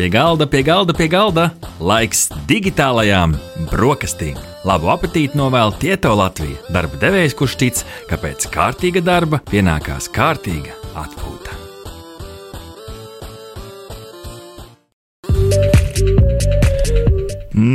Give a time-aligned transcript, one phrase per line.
[0.00, 1.42] Pie galda, pie galda, pie galda.
[1.76, 3.34] Laiks digitālajām
[3.68, 4.38] brokastīm.
[4.64, 6.56] Labu apetīti novēl Tieto Latviju.
[6.72, 10.72] Darba devējs, kurš tic, ka pēc kārtīga darba pienākās kārtīga
[11.04, 11.39] atpūta.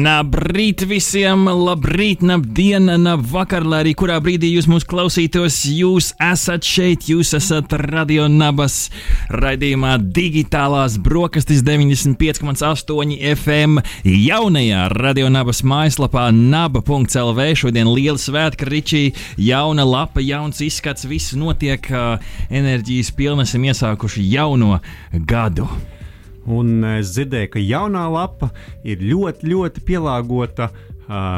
[0.06, 5.62] Labrīt visiem, labrīt, labdien, labvakar, lai arī kurā brīdī jūs mūs klausītos.
[5.72, 8.92] Jūs esat šeit, jūs esat radio nabas
[9.34, 17.50] raidījumā Digitālās brokastis 95,8 FM jaunajā radio nabas mājaslapā naba.lv.
[17.64, 19.04] Šodien liela svētka, Ričī,
[19.42, 21.90] jauna lapa, jauns izskats, viss notiek,
[22.52, 24.82] enerģijas pilni esam iesākuši jauno
[25.26, 25.72] gadu.
[26.46, 28.52] Un es dzirdēju, ka jaunā lapa
[28.86, 30.95] ir ļoti, ļoti pielāgota uh,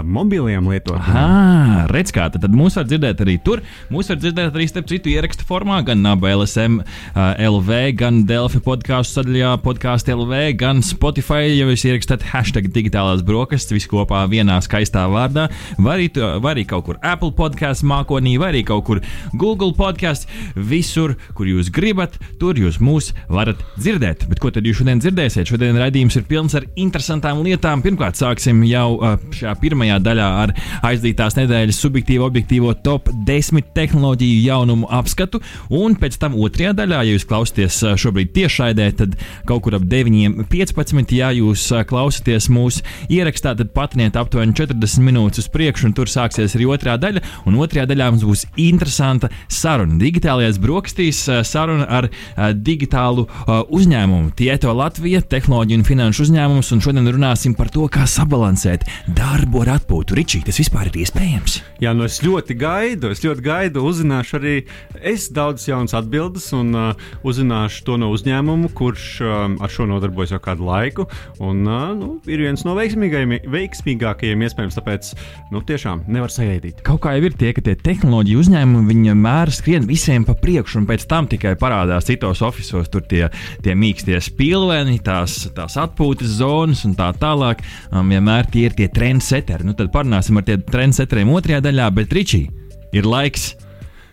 [0.07, 1.87] mobiliem lietotājiem.
[1.91, 3.61] Redz, kā tad mūs var dzirdēt arī tur.
[3.91, 9.19] Mūs var dzirdēt arī starp citu ierakstu formā, gan NABLSM uh, LV, gan Delfi podkāstu
[9.19, 11.51] sadaļā, podkāstu LV, gan Spotify.
[11.51, 16.07] Ja jūs ierakstāt hashtag digitālās brokastis, visu kopā vienā skaistā vārdā, vai arī,
[16.43, 19.03] vai arī kaut kur Apple podkāstu mākonī, vai arī kaut kur
[19.35, 20.31] Google podkāstu.
[20.55, 24.27] Visur, kur jūs gribat, tur jūs mūs varat dzirdēt.
[24.31, 25.51] Bet ko tad jūs šodien dzirdēsiet?
[25.51, 27.83] Šodien raidījums ir pilns ar interesantām lietām.
[27.85, 30.53] Pirmkārt, sāksim jau uh, šajā pirmajā daļā ar
[30.87, 35.41] aizdītās nedēļas subjektīvo, objektīvo top 10 tehnoloģiju jaunumu apskatu.
[35.73, 39.17] Un pēc tam otrajā daļā, ja jūs klausāties šobrīd tiešraidē, tad
[39.49, 41.15] kaut kur ap 9.15.
[41.17, 46.57] Ja jūs klausāties mūsu ierakstā, tad patiniet aptuveni 40 minūtes uz priekšu, un tur sāksies
[46.57, 47.23] arī otrā daļa.
[47.49, 49.97] Un otrajā daļā mums būs interesanta saruna.
[50.01, 52.09] Digitālajās brokastīs saruna ar
[52.53, 54.33] digitālu uzņēmumu.
[54.37, 59.69] Tieto Latvija, tehnoloģiju un finanšu uzņēmumus, un šodien runāsim par to, kā sabalansēt darbu ar
[59.77, 60.15] atpūtu.
[60.17, 61.57] Ričī, tas vispār ir iespējams?
[61.83, 64.55] Jā, nu es ļoti gaidu, es ļoti gaidu, uzzināšu arī
[64.99, 70.33] es daudzas jaunas atbildes un uh, uzzināšu to no uzņēmuma, kurš um, ar šo nodarbojas
[70.35, 71.07] jau kādu laiku.
[71.39, 75.11] Un, uh, nu, ir viens no veiksmīgākajiem, iespējams, tāpēc
[75.53, 76.81] nu, tiešām nevar sagaidīt.
[76.87, 80.89] Kaut kā jau ir tie, ka tie tehnoloģiju uzņēmumi vienmēr skrien visiem pa priekšu, un
[80.89, 83.27] pēc tam tikai parādās citos oficiālos, tur tie,
[83.63, 87.63] tie mīkstie spilveni, tās, tās atpūtas zonas un tā tālāk.
[87.91, 88.89] Um, vienmēr tie ir tie
[89.37, 89.65] trendseteri.
[89.67, 92.47] Nu, tad parunāsim ar tiem trendseteriem otrajā daļā, bet Ričī
[92.93, 93.55] ir laiks.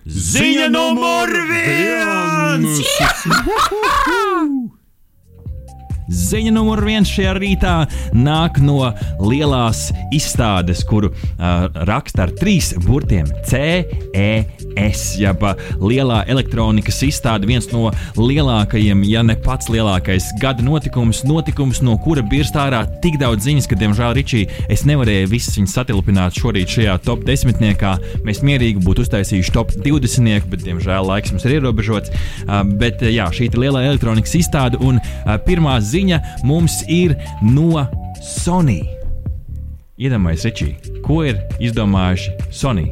[0.04, 2.82] Ziņa numur viens!
[6.04, 8.92] Ziņa numur viens šajā rītā nāk no
[9.24, 13.24] lielās izstādes, kuru uh, raksta ar trīs burtiem-
[14.74, 15.02] CES.
[15.18, 15.42] Jeb
[15.80, 22.22] lielā elektronikas izstāde, viens no lielākajiem, ja ne pats lielākais gada notikums, notikums, no kura
[22.22, 26.96] birst ārā tik daudz ziņas, ka, diemžēl, Ričī, es nevarēju visas viņas satilpināt šorīt šajā
[27.06, 27.96] top desmitniekā.
[28.26, 32.12] Mēs mierīgi būtu uztaisījuši top 20, bet, diemžēl, laiks mums ir ierobežots.
[32.44, 37.86] Uh, bet, jā, šī ir lielā elektronikas izstāde un uh, pirmā ziņa mums ir no
[38.24, 38.82] Sony.
[40.00, 42.88] Iedomājieties, Ričī, ko ir izdomājuši Sony?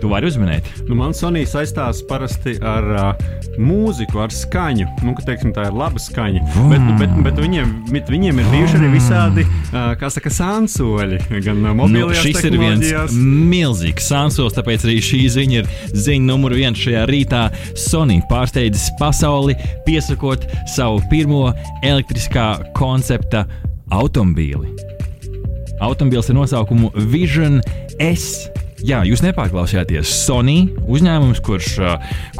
[0.00, 0.68] Tu vari uzminēt.
[0.88, 3.24] Nu, man Sonija saistās parasti ar uh,
[3.60, 4.86] mūziku, ar skaņu.
[5.04, 6.40] Nu, ka, teiksim, tā ir laba skaņa.
[6.46, 6.70] Mm.
[6.72, 9.44] Bet, bet, bet viņiem, bet viņiem ir bijuši arī visādi,
[9.74, 11.20] uh, saka, sānsoļi.
[11.44, 13.16] Gan mobilajās nu, šis ir viens
[13.50, 17.46] milzīgs sānsols, tāpēc arī šī ziņa ir ziņa numur viens šajā rītā.
[17.78, 19.58] Sony pārsteidzis pasauli,
[19.88, 21.50] piesakot savu pirmo
[21.84, 23.44] elektriskā koncepta
[23.92, 24.72] automobīli.
[25.80, 27.60] Automobīls ar nosaukumu Vision
[28.00, 28.48] S.
[28.86, 30.08] Jā, jūs nepārklausījāties.
[30.24, 31.74] Sony uzņēmums, kurš,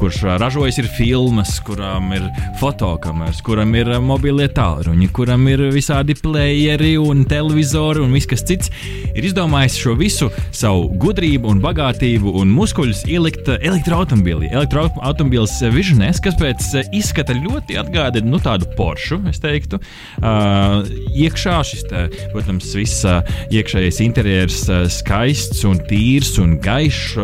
[0.01, 2.25] kurš ražojas ir filmas, kuram ir
[2.61, 8.73] fotokameras, kuram ir mobilie tālruņi, kuram ir visādi playeri un televizori un viss kas cits,
[9.13, 14.49] ir izdomājis šo visu savu gudrību un bagātību un muskuļus ielikt elektroautomobilī.
[14.55, 19.81] Elektroautomobīls Vision S, kas pēc izskata ļoti atgādina nu, tādu Porsche, es teiktu.
[20.23, 23.21] Uh, iekšā šis, te, protams, viss uh,
[23.53, 27.17] iekšējais interjers uh, skaists un tīrs skaists un gaišs.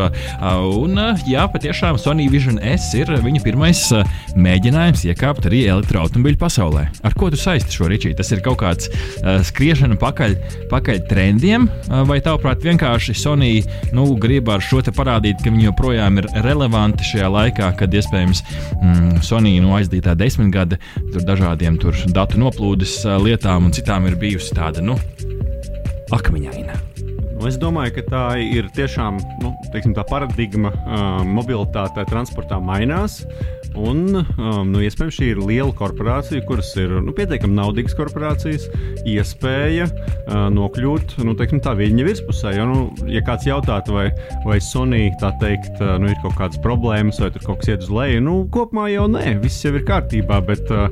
[0.76, 3.82] Un, jā, patiešām Sony Vision S ir viņa pirmais
[4.36, 6.86] mēģinājums iekāpt arī elektroautomobiļu pasaulē.
[7.06, 8.14] Ar ko tu saisti šo rīčī?
[8.16, 10.36] Tas ir kaut kāds uh, skriešana pakaļ,
[10.70, 13.62] pakaļ trendiem, uh, vai tavuprāt, vienkārši Sony
[13.94, 18.42] nu, grib ar šo te parādīt, ka viņi joprojām ir relevanti šajā laikā, kad iespējams
[18.80, 20.80] mm, Sony nu, aizdītā desmitgade
[21.12, 24.98] tur dažādiem tur datu noplūdes uh, lietām un citām ir bijusi tāda nu,
[26.16, 26.95] akmeņaina.
[27.36, 33.20] Nu, es domāju, ka tā ir tiešām nu, teiksim, tā paradigma uh, mobilitātē, transportā mainās.
[33.76, 38.64] Un, um, nu, iespējams, šī ir liela korporācija, kuras ir nu, pietiekami naudīgas korporācijas,
[39.04, 42.54] iespēja uh, nokļūt nu, teiksim, tā viņa virspusē.
[42.56, 44.06] Jo, nu, ja kāds jautātu, vai,
[44.46, 47.92] vai Sony teikt, uh, nu, ir kaut kādas problēmas, vai tur kaut kas iet uz
[47.92, 50.40] leju, nu, kopumā jau nē, viss jau ir kārtībā.
[50.48, 50.88] Bet uh,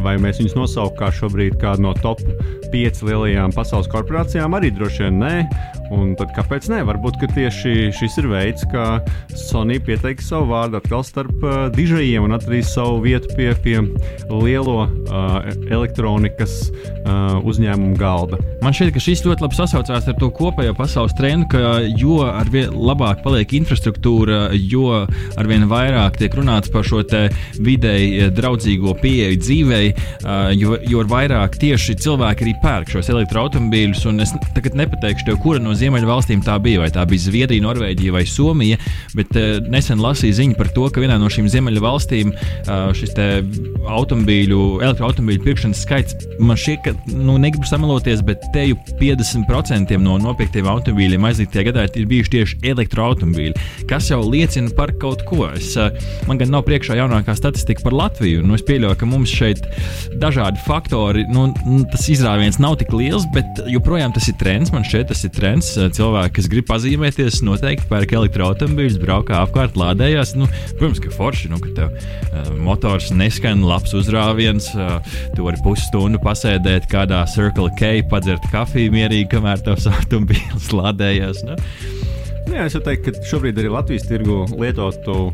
[0.00, 2.22] vai mēs viņus nosaucam kā šobrīd kādu no top
[2.74, 5.34] 5 lielajām pasaules korporācijām, arī droši vien nē.
[5.92, 6.80] Un tad kāpēc ne?
[6.86, 9.00] Varbūt tieši šis ir veids, kā
[9.36, 13.76] Sony pieteiks savu vārdu atkal starp uh, dižajiem un atradīs savu vietu pie, pie
[14.30, 15.36] lielo uh,
[15.68, 18.40] elektronikas uh, uzņēmumu galda.
[18.64, 22.72] Man šķiet, ka šis ļoti labi sasaucās ar to kopējo pasaules trendu, ka jo arvien
[22.72, 25.04] labāk paliek infrastruktūra, jo
[25.40, 31.98] arvien vairāk tiek runāts par šo vidēji draudzīgo pieeju dzīvei, uh, jo, jo vairāk tieši
[32.00, 34.06] cilvēki arī pērk šos elektroautobīļus.
[34.24, 38.24] Es tagad nepateikšu tev, kura no ziemeļvalstīm tā bija, vai tā bija Zviedrija, Norvēģija vai
[38.28, 38.78] Somija,
[39.16, 44.60] bet uh, nesen lasīju ziņu par to, ka vienā no šīm ziemeļvalstīm uh, šis automobīļu,
[44.82, 50.68] elektroautobīļu pirkšanas skaits man šķiet, ka, nu, negribu sameloties, bet te jau 50% no nopirktiem
[50.70, 55.48] automobīļiem aizdītajā gadā ir bijuši tieši elektroautobīļi, kas jau liecina par kaut ko.
[55.54, 55.92] Es, uh,
[56.28, 59.62] man gan nav priekšā jaunākā statistika par Latviju, nu, es pieļauju, ka mums šeit
[60.20, 61.48] dažādi faktori, nu,
[61.92, 64.72] tas izrāviens nav tik liels, bet joprojām tas ir trends.
[64.74, 65.63] Man šķiet, tas ir trends.
[65.96, 70.34] Cilvēki, kas grib pazīmēties, noteikti pērk elektroautobīļus, braukā apkārt, lādējās.
[70.38, 74.98] Nu, protams, ka forši, nu, ka tev uh, motors neskan, labs uzrāviens, uh,
[75.36, 81.44] tu vari pusstundu pasēdēt kādā Circle K, padzert kafiju mierīgi, kamēr tavs automobīls lādējās.
[81.48, 81.58] Nu.
[82.44, 85.30] Nu jā, es teiktu, ka šobrīd arī Latvijas tirgu lietotu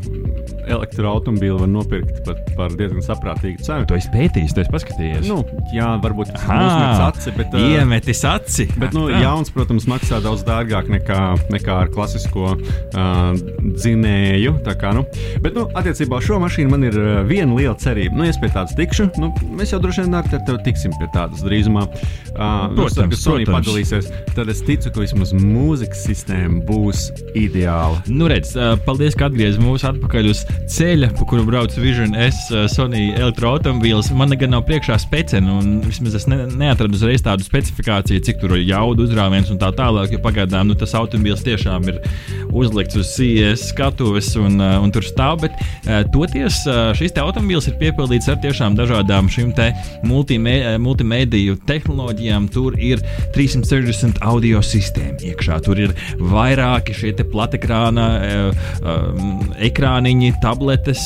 [0.67, 3.87] elektroautobīli var nopirkt pat par diezgan saprātīgu cenu.
[3.89, 5.27] To es pētīju, to es paskatījos.
[5.29, 5.41] Nu,
[5.75, 7.55] jā, varbūt tas ir aci, bet.
[7.55, 8.67] Uh, Iemetis aci.
[8.81, 11.19] Bet, nu, jauns, protams, maksā daudz dārgāk nekā,
[11.53, 13.21] nekā ar klasisko uh,
[13.67, 14.57] dzinēju.
[14.81, 15.05] Kā, nu.
[15.43, 18.17] Bet, nu, attiecībā uz šo mašīnu man ir uh, viena liela cerība.
[18.17, 19.11] Nu, es pie tādas tikšu.
[19.21, 21.85] Nu, mēs jau droši vien ar tevi tiksim pie tādas drīzumā.
[22.31, 24.09] Uh, nu, protams, ka Sony padalīsies.
[24.35, 28.01] Tad es ticu, ka vismaz mūzikas sistēma būs ideāla.
[28.09, 32.47] Nu, redz, uh, paldies, ka atgriezāties mūsu atpakaļ uz ceļa, pa kuru brauc Vision S,
[32.53, 34.11] uh, Sony elektroautobīls.
[34.15, 38.55] Man gan nav priekšā speciāla, un vismaz es ne, neatradu uzreiz tādu specifikāciju, cik tur
[38.55, 40.15] ir jauda uzrāviens un tā tālāk.
[40.15, 41.99] Jo pagaidām nu, tas automobīls tiešām ir
[42.51, 45.41] uzlikts uz CES skatuves un, uh, un tur stāv.
[45.43, 46.61] Bet uh, toties
[46.97, 49.51] šis automobīls ir piepildīts ar tiešām dažādām šīm
[50.07, 52.47] multimē, multimediju tehnoloģijām.
[52.51, 53.03] Tur ir
[53.35, 58.07] 360 audio sistēma iekšā, tur ir vairāki šie platekrāna
[59.61, 61.03] ekrāniņi, tabletes,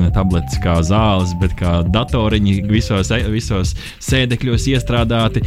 [0.00, 3.74] ne tabletes kā zāles, bet kā datoriņi visos, visos
[4.04, 5.42] sēdekļos iestrādāti.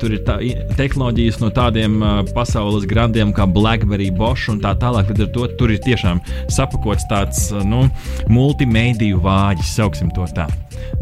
[0.00, 0.38] Tur ir tā,
[0.78, 1.98] tehnoloģijas no tādiem
[2.36, 5.12] pasaules grandiem kā BlackBerry, Bosch un tā tālāk.
[5.12, 7.86] Ar to tur ir tiešām sapakots tāds nu,
[8.32, 10.48] multimediju vāģis, sauksim to tā.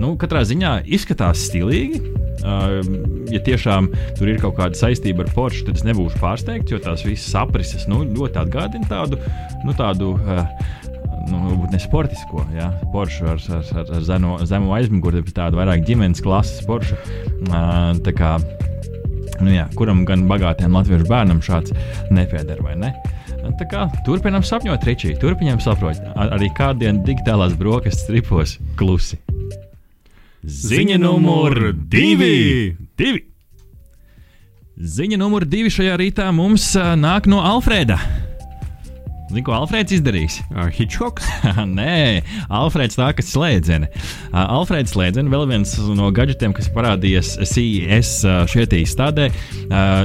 [0.00, 2.00] Nu, katrā ziņā izskatās stilīgi.
[2.40, 2.78] Uh,
[3.28, 7.04] ja tiešām tur ir kaut kāda saistība ar Porsche, tad es nebūšu pārsteigts, jo tās
[7.04, 9.18] visas aprises nu, ļoti atgādina tādu,
[9.66, 10.46] nu, tādu uh,
[11.28, 15.60] nu, varbūt ne sportisko, ja, Porsche ar, ar, ar, ar zemo, zemo aizmuguri, bet tādu
[15.60, 16.98] vairāk ģimenes klases Porsche.
[17.48, 18.36] Uh, tā kā,
[19.40, 21.74] nu, jā, kuram gan bagātiem latviešu bērnam šāds
[22.14, 22.94] nepieder vai ne?
[23.60, 29.18] Tā kā turpinām sapņot, Ričī, turpinām sapņot ar, arī kādiem digitālās brokastis stripos klusi.
[30.40, 32.76] Ziņa numur divi!
[32.96, 33.26] divi.
[34.80, 37.98] Ziņa numur divi šajā rītā mums nāk no Alfrēda.
[39.30, 40.40] Zini, ko Alfrēds izdarīs?
[40.74, 41.28] Hitchcocks?
[41.78, 43.86] Nē, Alfrēds tā kā slēdzene.
[44.34, 48.10] Alfrēds slēdzene, vēl viens no gadgetiem, kas parādījies CES
[48.50, 49.28] šeit izstādē.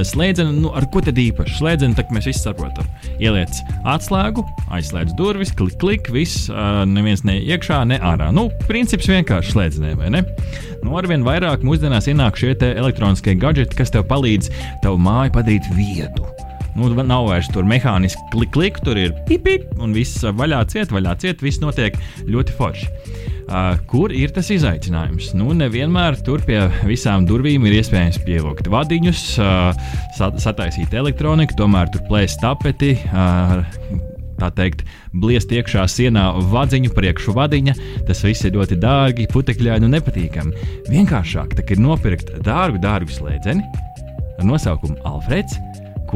[0.06, 1.58] Slēdzene, nu, ar ko tad īpaši?
[1.58, 2.86] Slēdzene, tā kā mēs visi saprotam.
[3.18, 4.46] Ieliec atslēgu,
[4.78, 6.46] aizslēdz durvis, klik, klik, viss,
[6.86, 8.30] neviens ne iekšā, ne ārā.
[8.36, 10.22] Nu, princips vienkārši slēdzenē, vai ne?
[10.86, 14.54] Nu, arvien vairāk mūsdienās ienāk šie elektroniskie gadgeti, kas tev palīdz
[14.86, 16.30] tavu māju padarīt viedu.
[16.76, 21.14] Nu, nav vairs tur mehāniski klik, klik, tur ir pipi, un viss vaļā ciet, vaļā
[21.22, 21.96] ciet, viss notiek
[22.28, 22.90] ļoti forši.
[23.46, 25.30] Uh, kur ir tas izaicinājums?
[25.38, 29.86] Nu, nevienmēr tur pie visām durvīm ir iespējams pievilkt vadiņus, uh,
[30.18, 32.96] sat sataisīt elektroniku, tomēr tur plēst tapeti.
[33.06, 33.62] Uh,
[34.36, 34.82] tā teikt,
[35.16, 37.76] bliest iekšā sienā vadziņu priekšu vadiņa.
[38.10, 40.68] Tas viss ir ļoti dārgi, putekļaini un nepatīkami.
[40.90, 43.64] Vienkāršāk ir nopirkt dārgu, dārgu slēdzeni
[44.36, 45.56] ar nosaukumu Alfreds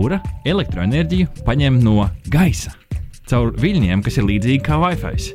[0.01, 2.73] kura elektroenerģiju paņem no gaisa
[3.31, 5.35] caur viļņiem, kas ir līdzīgi kā Wi-Fi.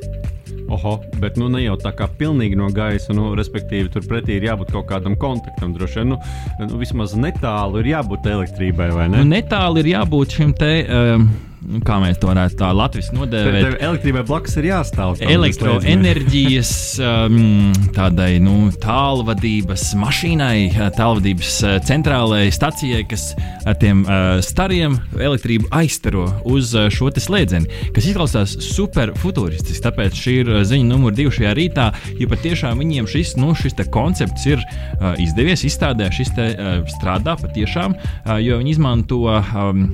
[0.74, 4.72] Oho, bet nu, ne jau tā kā pilnīgi no gaisa, nu, respektīvi, turpretī ir jābūt
[4.74, 5.70] kaut kādam kontaktam.
[5.76, 6.18] Droši vien, nu,
[6.64, 9.22] nu, vismaz netālu ir jābūt elektrībai, vai ne?
[9.22, 10.72] Nu, netālu ir jābūt šim te.
[10.90, 11.28] Um,
[11.64, 13.78] nu, kā mēs to varētu tā latviešu nodēvēt.
[13.82, 15.20] Elektrībai blakus ir jāstāv.
[15.24, 21.52] Elektroenerģijas um, tādai nu, tālvadības mašīnai, tālvadības
[21.88, 23.28] centrālajai stacijai, kas
[23.66, 29.82] ar tiem uh, stariem elektrību aizstaro uz šo slēdzeni, kas izklausās super futūristiski.
[29.86, 31.88] Tāpēc šī ir ziņa numur divi šajā rītā,
[32.20, 37.36] jo patiešām viņiem šis, nu, šis koncepts ir uh, izdevies, izstādē, šis te, uh, strādā
[37.40, 39.86] patiešām, uh, jo viņi izmanto um,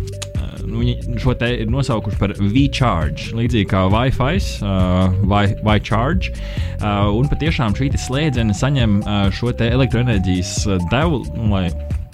[0.68, 0.82] nu,
[1.22, 5.16] šo te ir nosaukuši par V-Charge, līdzīgi kā Wi-Fi, uh,
[5.64, 6.32] Wi-Charge.
[6.82, 10.54] Uh, un patiešām šī slēdzene saņem uh, šo elektroenerģijas
[10.92, 11.64] devu, nu,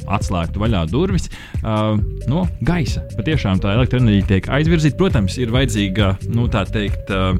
[0.08, 1.96] atslēgtu vaļā durvis uh,
[2.30, 3.02] no gaisa.
[3.18, 4.96] Patiešām tā elektroenerģija tiek aizvirzīta.
[5.00, 7.36] Protams, ir vajadzīga nu, tā teikt, uh,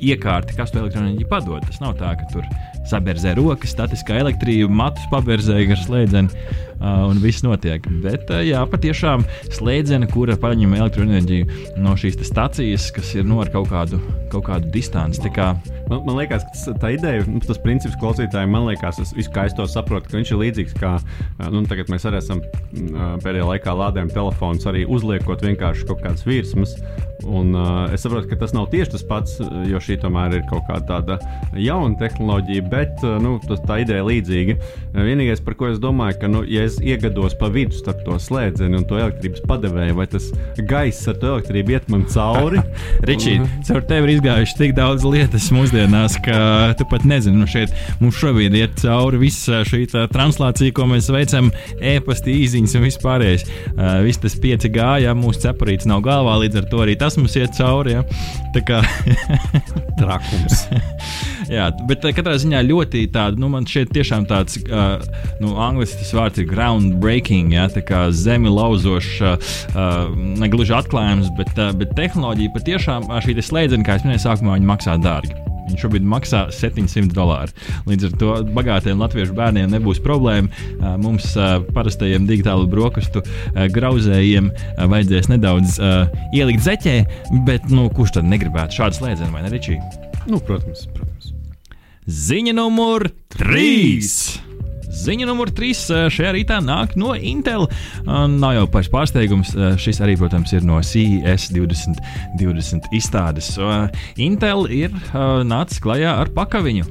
[0.00, 1.64] iekārta, kas to elektroenerģiju padod.
[1.68, 2.46] Tas nav tā, ka tur
[2.90, 7.84] saberzē rokas, statiskā elektrība, matus paberzē gar slēdzeni uh, un viss notiek.
[8.04, 9.24] Bet, uh, jā, patiešām
[9.56, 14.00] slēdzene, kura paņem elektroenerģiju no šīs stacijas, kas ir no nu, ar kaut kādu,
[14.32, 15.30] kaut kādu distanci.
[15.34, 15.52] Kā...
[15.90, 19.56] Man, man liekas, ka tā ideja, nu, tas princips klausītājiem, man liekas, es, es, es
[19.56, 20.96] to saprotu, ka viņš ir līdzīgs kā,
[21.52, 22.42] nu, tagad mēs arī esam
[23.24, 26.76] pēdējā laikā lādējam telefons, arī uzliekot vienkārši kaut kādas virsmas.
[27.26, 30.66] Un, uh, es saprotu, ka tas nav tieši tas pats, jo šī tomēr ir kaut
[30.68, 31.16] kāda tāda
[31.58, 34.56] jauna tehnoloģija, bet uh, nu, tas, tā ideja ir līdzīga.
[34.94, 38.80] Vienīgais, par ko es domāju, ka, nu, ja es iegados pa vidu starp to slēdzeni
[38.80, 40.28] un to elektrības padevēju, vai tas
[40.68, 42.62] gaiss ar to elektrību iet man cauri?
[43.08, 46.38] Ričī, caur tevi ir izgājuši tik daudz lietas mūsdienās, ka
[46.78, 51.50] tu pat nezini, nu šeit mums šobrīd iet cauri visa šī translācija, ko mēs veicam,
[51.80, 53.46] e-pasta īziņas un vispārējais.
[53.76, 57.36] Uh, viss tas 5G, ja mūsu cepurīts nav galvā, līdz ar to arī tas mums
[57.38, 57.96] iet cauri.
[57.96, 58.04] Ja?
[58.56, 58.82] Tā kā
[60.00, 60.66] trakums.
[61.52, 64.98] Jā, bet eh, katrā ziņā ļoti tāda, nu, man šeit tiešām tāds, uh,
[65.42, 71.30] nu, angļuiski tas vārds ir groundbreaking, ja, tā kā zemi lauzošs, uh, ne gluži atklājums,
[71.38, 75.36] bet, uh, bet tehnoloģija patiešām šī slēdzena, kā es minēju, sākumā viņi maksā dārgi.
[75.66, 77.54] Viņš šobrīd maksā 700 dolārus.
[77.90, 80.46] Līdz ar to bagātiem latviešu bērniem nebūs problēma.
[81.02, 81.32] Mums,
[81.74, 83.24] parastajiem digitālu brokastu
[83.74, 84.52] grauzējiem,
[84.94, 85.80] vajadzēs nedaudz
[86.30, 86.96] ielikt zeķē,
[87.50, 89.80] bet nu, kurš tad negribētu šādu slēdzienu vai ne, Ričī?
[90.30, 91.05] Nu, protams, protams.
[92.06, 93.02] Ziņa numur
[93.34, 94.04] 3!
[94.94, 97.66] Ziņa numur 3 eh, šajā rītā nāk no Intel.
[98.06, 103.50] Nav jau pats pārsteigums, eh, šis arī, protams, ir no CES 2020 izstādes.
[104.22, 104.94] Intel ir
[105.50, 106.86] nācis klajā ar pakaviņu.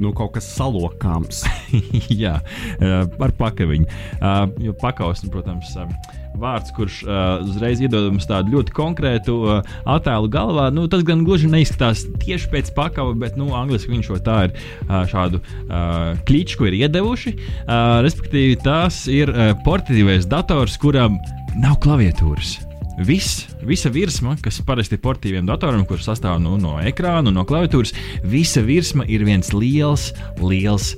[0.00, 1.44] Nu, kaut kas salokāms.
[2.24, 2.38] Jā,
[2.80, 3.86] ar pakaviņu.
[4.64, 5.76] Jo pakaus, protams,
[6.40, 10.68] vārds, kurš uh, uzreiz iedod mums tādu ļoti konkrētu uh, attēlu galvā.
[10.74, 14.54] Nu, tas gan gluži neizskatās tieši pēc pakāpes, bet nu, angļuiski viņš to tā ir
[14.56, 17.34] uh, šādu uh, kličku ir iedevuši.
[17.36, 21.20] Uh, respektīvi, tas ir uh, portatīvais dators, kuram
[21.60, 22.58] nav klaviatūras.
[22.96, 27.92] Viss, visa virsma, kas parasti ir portīviem datoriem, kurš sastāv nu, no ekrāna no klaviatūras,
[28.24, 30.94] visa virsma ir viens liels, liels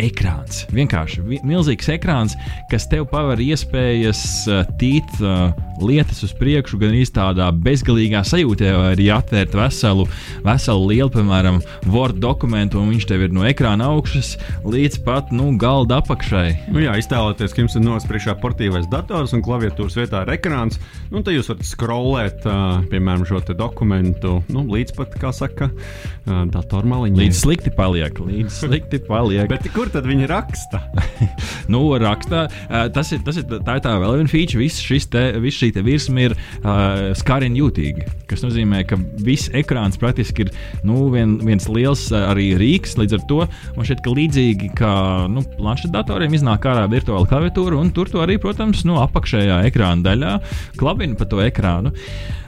[0.00, 0.64] ekrāns.
[0.74, 2.36] Vienkārši vi milzīgs ekrāns,
[2.70, 5.50] kas tev paver iespējas uh, tīt uh,
[5.84, 10.06] lietas uz priekšu, gan arī tādā bezgalīgā sajūtā, vai arī atvērt veselu,
[10.44, 11.60] veselu lielu, piemēram,
[11.90, 14.34] Word dokumentu, un viņš tev ir no ekrāna augšas
[14.66, 16.70] līdz pat nu, galda apakšai.
[16.70, 20.78] Nu, jā, iztēloties, ka jums ir nospriekšā portīvais dators un klaviatūras vietā ir ekrāns,
[21.10, 26.44] nu, tad jūs varat scrollēt, uh, piemēram, šo dokumentu nu, līdz pat, kā saka, uh,
[26.52, 27.24] datormaliņai.
[27.24, 29.48] Līdz slikti paliek, līdz slikti paliek.
[29.50, 30.82] Bet kur tad viņi raksta?
[31.72, 35.08] nu, rakstā, uh, tas ir, tas ir, tā ir tā vēl viena feature, viss šis
[35.10, 38.06] te, viss šī šī virsma ir uh, skariņa jūtīga.
[38.30, 40.52] Tas nozīmē, ka viss ekrāns praktiski ir
[40.86, 42.96] nu, vien, viens liels arī rīks.
[43.00, 43.40] Līdz ar to
[43.76, 44.94] man šķiet, ka līdzīgi kā
[45.32, 50.34] nu, planšetdatoriem iznāk ārā virtuāla klaviatūra, un tur to arī, protams, no apakšējā ekrāna daļā
[50.80, 51.94] klabina pa to ekrānu.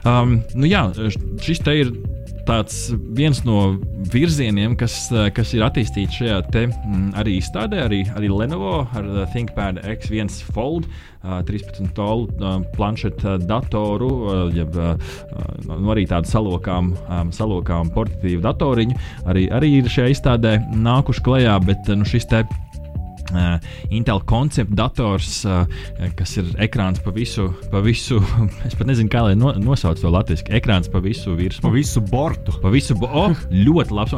[0.03, 0.89] Um, nu, jā,
[1.43, 1.93] šis te ir
[2.47, 3.77] tāds viens no
[4.11, 9.83] virzieniem, kas, kas ir attīstīts šajā te, mm, arī izstādē, arī, arī Lenovo ar ThinkPad
[9.95, 10.89] X1 Fold.
[11.23, 12.27] 13 tolu
[12.75, 14.09] planšetu datoru,
[14.51, 16.91] jeb nu, arī tādu salokām,
[17.35, 18.99] salokām portatīvu datoriņu.
[19.31, 22.43] Arī, arī ir šajā izstādē nākuši klajā, bet nu, šis te
[23.33, 23.57] Uh,
[23.93, 25.63] Intel koncepta dators, uh,
[26.17, 28.19] kas ir ekrāns pa visu, pa visu
[28.67, 30.47] es pat nezinu, kā lai no, nosauc to latviešu.
[30.53, 31.65] Ekrāns pa visu virsmu.
[31.67, 32.55] Pa visu bortu.
[32.63, 34.15] Pa visu, bo oh, ļoti labs.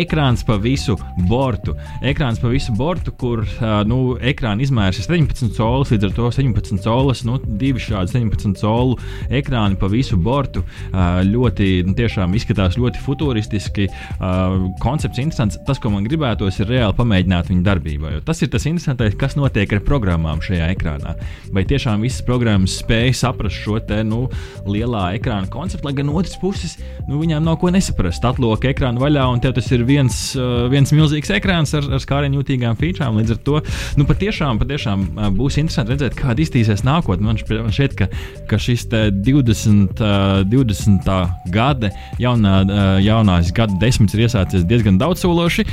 [0.00, 0.98] Ekrāns pa visu
[1.30, 1.74] bortu.
[2.04, 6.30] Ekrāns pa visu bortu, kur uh, nu, ekrāna izmērs ir 17 colis, līdz ar to
[6.38, 8.98] 17 colis, nu, divi šādi 17 colu
[9.32, 10.64] ekrāni pa visu bortu.
[10.92, 13.88] Uh, ļoti, nu, tiešām izskatās ļoti futuristiski.
[14.18, 15.58] Uh, koncepts interesants.
[15.66, 18.12] Tas, ko man gribētos, ir reāli pamēģināt viņu darbībā.
[18.26, 21.14] Tas ir tas interesantais, kas notiek ar programmām šajā ekrānā.
[21.54, 24.24] Vai tiešām visas programmas spēj saprast šo te, nu,
[24.66, 26.76] lielā ekrāna konceptu, lai gan otrs puses
[27.08, 28.24] nu, viņām nav ko nesaprast.
[28.28, 30.18] Atloka ekrānu vaļā, un tev tas ir viens,
[30.72, 33.20] viens milzīgs ekrāns ar, ar skārienu jūtīgām featurām.
[33.20, 33.62] Līdz ar to
[34.00, 35.06] nu, patiešām, patiešām
[35.38, 37.28] būs interesanti redzēt, kāda iztīsies nākotnē.
[37.28, 38.10] Man šķiet, ka,
[38.50, 41.08] ka šis 20, uh, 20.
[41.54, 42.58] gada jaunā,
[43.04, 45.66] jaunās gada desmits ir iesācies diezgan daudzsološi.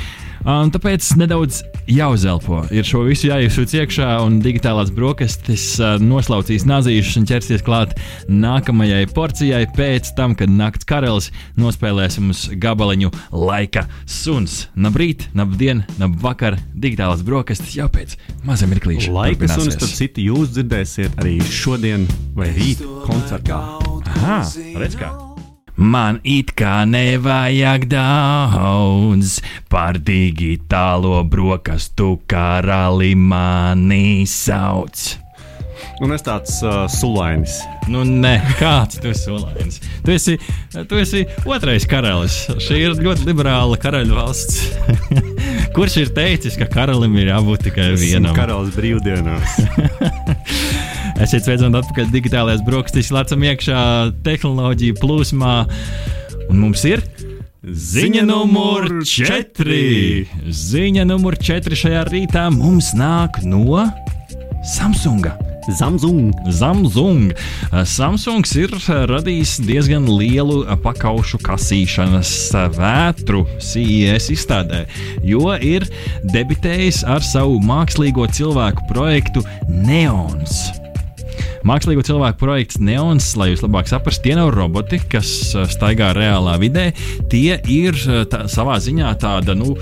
[0.46, 2.60] Un tāpēc nedaudz jāuzelpo.
[2.70, 5.64] Ir šo visu jāiesūc iekšā, un digitālās brokastis
[5.98, 7.96] noslaucīs nazīšus un ķersies klāt
[8.30, 14.68] nākamajai porcijai pēc tam, kad nakts karalis nospēlēs mums gabaliņu laika suns.
[14.78, 18.14] Nabrīt, nabdien, nabvakar, digitālās brokastis jau pēc
[18.46, 19.10] mazam mirklīša.
[19.18, 22.06] Laika suns, tad citi jūs dzirdēsiet arī šodien
[22.38, 23.64] vai rīt koncertā.
[24.14, 24.44] Aha,
[24.78, 25.16] redz kā!
[25.76, 35.18] Man it kā nevajag daudz par digitālo brokastu karali mani sauc.
[36.00, 37.58] Un es tāds uh, sulainis.
[37.92, 39.82] Nu, nē, kāds tu sulainis?
[40.04, 40.38] Tu esi,
[40.88, 42.38] tu esi otrais karalis.
[42.60, 44.64] Šī ir ļoti liberāla karaļa valsts.
[45.76, 48.32] Kurš ir teicis, ka karalim ir jābūt tikai vienam?
[48.36, 49.60] Karalis brīvdienās.
[51.16, 53.80] Esiet sveicināti atpakaļ digitālajās brokastīs, lecam iekšā
[54.26, 55.54] tehnoloģiju plūsmā.
[56.50, 57.00] Un mums ir
[57.64, 59.78] ziņa numur 4.
[60.44, 63.86] Ziņa numur 4 šajā rītā mums nāk no
[64.76, 65.32] Samsunga.
[65.72, 66.30] Samsung.
[66.52, 67.32] Samsung.
[67.88, 68.76] Samsungs ir
[69.10, 72.30] radījis diezgan lielu pakaušu kasīšanas
[72.76, 74.84] vētru CES izstādē,
[75.26, 75.88] jo ir
[76.30, 80.85] debitējis ar savu mākslīgo cilvēku projektu Neons.
[81.66, 85.28] Mākslīgo cilvēku projekts Neons, lai jūs labāk saprastu, tie nav roboti, kas
[85.72, 86.90] staigā reālā vidē.
[87.32, 87.98] Tie ir
[88.30, 89.74] tā, savā ziņā tāda, nu,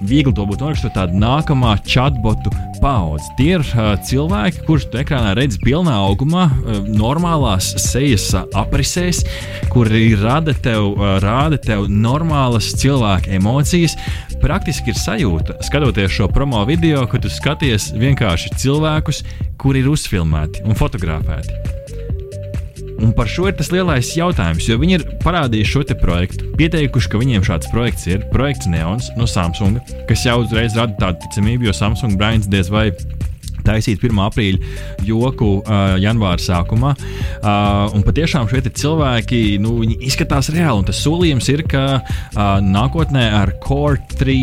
[0.00, 3.28] viegli to būtu norakstot tāda nākamā chatbotu paudze.
[3.38, 9.22] Tie ir uh, cilvēki, kurus tu ekrānā redzi pilnā augumā, uh, normālās sejas uh, aprisēs,
[9.72, 13.98] kuri rada tev, uh, rāda tev normālas cilvēka emocijas.
[14.40, 19.24] Praktiski ir sajūta, skatoties šo promo video, ka tu skaties vienkārši cilvēkus,
[19.60, 21.79] kuri ir uzfilmēti un fotografēti.
[23.00, 27.20] Un par šo ir tas lielais jautājums, jo viņi ir parādījuši šo projektu, pieteikuši, ka
[27.20, 28.26] viņiem šāds projekts ir.
[28.34, 32.90] Projekts Neons no Samsung, kas jau uzreiz rada tādu ticamību, jo Samsung brands diez vai
[33.64, 34.20] taisīt 1.
[34.26, 36.92] aprīļa joku uh, janvāra sākumā.
[37.40, 40.82] Uh, un patiešām šie cilvēki nu, izskatās reāli.
[40.82, 44.36] Un tas solījums ir, ka uh, nākotnē ar Core 3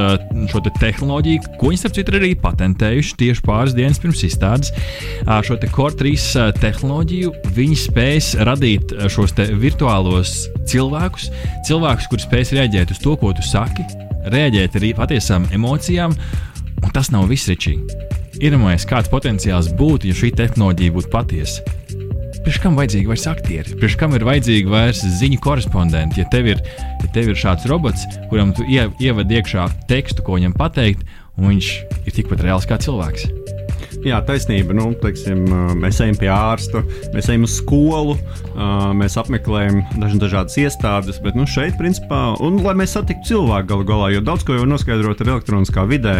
[0.00, 0.12] uh,
[0.50, 4.74] šo te tehnoloģiju, ko viņi starp citu arī patentējuši tieši pāris dienas pirms izstādes,
[5.26, 10.36] uh, šo te Core 3 uh, tehnoloģiju viņi spēs radīt šos virtuālos
[10.70, 11.30] cilvēkus,
[11.68, 13.86] cilvēkus, kuriem spēs reaģēt uz to, ko tu saki,
[14.30, 16.14] reaģēt arī patiesām emocijām.
[16.80, 17.80] Un tas nav viss, Ričija.
[18.40, 21.76] Iedomājieties, kāds potenciāls būtu, ja šī tehnoloģija būtu patiesa.
[22.40, 23.76] Pirms kam vajadzīgi vairs aktieri?
[23.82, 26.22] Pirms kam ir vajadzīgi vairs ziņu korespondenti?
[26.22, 26.62] Ja tev ir,
[27.02, 31.04] ja tev ir šāds robots, kuram tu ie, ievadi iekšā tekstu, ko viņam pateikt,
[31.36, 31.72] un viņš
[32.06, 33.28] ir tikpat reāls kā cilvēks.
[34.00, 34.72] Jā, taisnība.
[34.72, 35.42] Nu, teiksim,
[35.76, 36.80] mēs ejam pie ārsta,
[37.12, 38.14] mēs ejam uz skolu,
[38.96, 44.06] mēs apmeklējam dažādas iestādes, bet nu, šeit, principā, un lai mēs satiktu cilvēku galu galā,
[44.14, 46.14] jo daudz ko jau noskaidrot ir elektroniskā vidē,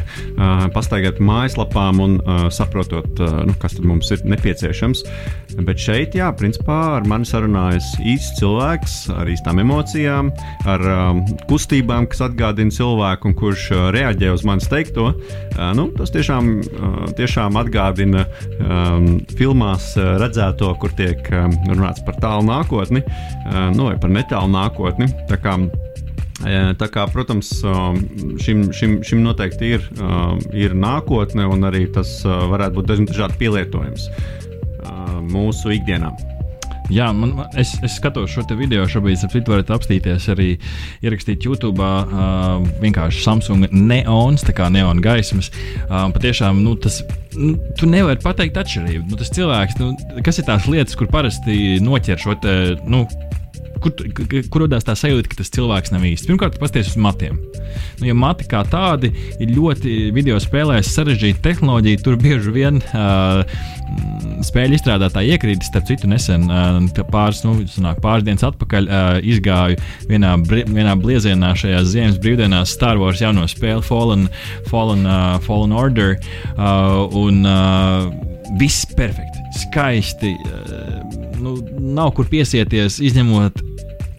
[0.74, 2.18] pastaigāt mājaslapām un
[2.52, 5.04] saprotot, nu, kas mums ir nepieciešams.
[5.64, 10.30] Bet šeit, jā, principā ar mani sarunājas īsts cilvēks ar īstām emocijām,
[10.68, 10.86] ar
[11.48, 13.66] kustībām, kas atgādina cilvēku un kurš
[13.96, 15.10] reaģē uz manis teikto.
[15.76, 16.52] Nu, tas tiešām,
[17.16, 18.26] tiešām atgādina atgādina
[18.58, 24.10] um, filmās uh, redzēto, kur tiek um, runāts par tālu nākotni, uh, nu, vai par
[24.10, 25.10] netālu nākotni.
[25.30, 25.56] Tā kā,
[26.42, 28.00] uh, protams, um,
[28.42, 34.10] šim, šim, šim noteikti ir, um, ir nākotne, un arī tas varētu būt dažādi pielietojums
[35.30, 36.10] mūsu ikdienā.
[36.90, 40.48] Jā, man, es, es skatos šo video, šobrīd citu varat apstīties arī
[41.06, 41.80] ierakstīt YouTube.
[41.80, 45.52] Uh, vienkārši Samsung neons, tā kā neona gaismas.
[45.86, 47.00] Uh, patiešām, nu, tas,
[47.36, 49.06] nu, tu nevari pateikt atšķirību.
[49.10, 49.92] Nu, tas cilvēks, nu,
[50.26, 52.56] kas ir tās lietas, kur parasti noķer šo te,
[52.90, 53.04] nu,
[53.82, 53.94] kur,
[54.52, 56.28] kur radās tā sajūta, ka tas cilvēks nav īsts?
[56.28, 57.38] Pirmkārt, pasties uz matiem.
[58.00, 63.42] Nu, ja mati kā tādi ir ļoti video spēlēs sarežģīta tehnoloģija, tur bieži vien uh,
[64.46, 65.64] spēļu izstrādātāji iekrīt.
[65.66, 66.80] Starp citu, nesen uh,
[67.12, 73.00] pāris, nu, sanāk, pāris dienas atpakaļ uh, izgāju vienā, vienā bliezienā šajās ziemas brīvdienās Star
[73.00, 74.28] Wars jauno spēli Fallen,
[74.70, 76.16] Fallen, uh, Fallen Order.
[76.56, 78.10] Uh, un, uh,
[78.58, 80.32] Viss perfekti, skaisti.
[80.42, 81.54] Uh, nu,
[81.94, 83.60] nav kur piesieties, izņemot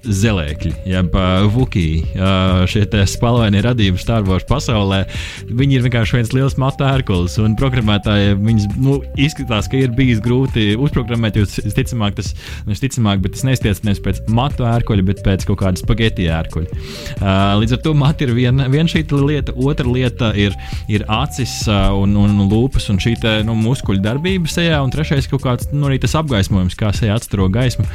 [0.01, 5.03] zelēkļi, jeb uh, vukī, uh, šie spēlēnie radījumi Star Wars pasaulē.
[5.47, 10.21] Viņi ir vienkārši viens liels matu ērkulis, un programmētājiem viņas nu, izskatās, ka ir bijis
[10.23, 12.33] grūti uzprogrammēt, jo visticamāk, tas,
[12.65, 16.81] nu, visticamāk, bet tas nestiecinies pēc matu ērkuļa, bet pēc kaut kāda spagetti ērkuļa.
[17.19, 20.55] Uh, līdz ar to mati ir viena vien šī lieta, otra lieta ir,
[20.89, 25.29] ir acis uh, un, un lūpas un šī te, nu, muskuļu darbība sejā, un trešais
[25.31, 27.85] kaut kāds nu, apgaismojums, kā sejā atstaro gaismu.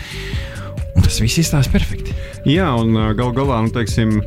[0.97, 2.16] Un tas viss izstāsta perfekti.
[2.45, 4.19] Jā, un gal galā, nu, teiksim,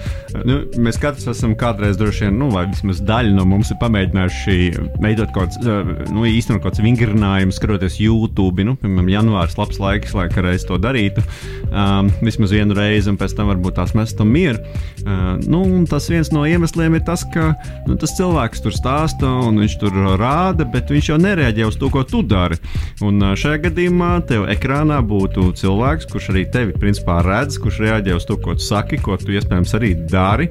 [0.47, 4.57] nu, mēs katrs esam kādreiz droši vien, nu, vai vismaz daļa no mums ir pamēģinājuši
[5.03, 8.65] veidot kaut kāds, nu, īstenot kaut kāds vingrinājums, skatoties YouTube.
[8.65, 11.23] Nu, piemēram, janvārs labs laiks, lai reiz to darītu.
[11.69, 14.61] Um, vismaz vienu reizi, un pēc tam varbūt tās mēs tam mieru.
[15.03, 17.51] Uh, nu, tas viens no iemesliem ir tas, ka
[17.87, 21.91] nu, tas cilvēks tur stāsta, un viņš tur rāda, bet viņš jau nereaģē uz to,
[21.93, 22.57] ko tu dari.
[23.05, 28.27] Un šajā gadījumā tev ekrānā būtu cilvēks, kurš arī tevi principā redz, kurš reaģē uz
[28.29, 30.49] to, ko tu saki, ko tu iespējams arī dari.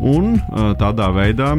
[0.00, 0.36] Un
[0.80, 1.54] tādā veidā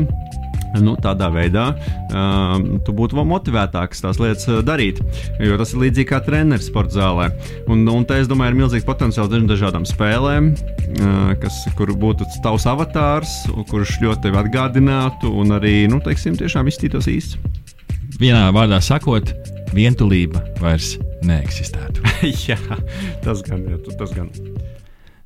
[0.80, 2.54] nu, tādā veidā uh,
[2.86, 5.02] tu būtu vēl motivētāks tās lietas darīt.
[5.44, 7.28] Jo tas ir līdzīgi kā treneris sporta zālē.
[7.72, 12.68] Un, un te es domāju, ir milzīgs potenciāls dažādām spēlēm, uh, kas, kur būtu tavs
[12.70, 17.42] avatārs, kurš ļoti tevi atgādinātu un arī, nu, teiksim, tiešām izstītos īsti.
[18.22, 19.34] Vienā vārdā sakot,
[19.76, 22.06] vientulība vairs neeksistētu.
[22.48, 22.60] Jā,
[23.26, 24.30] tas gan, jā, tas gan.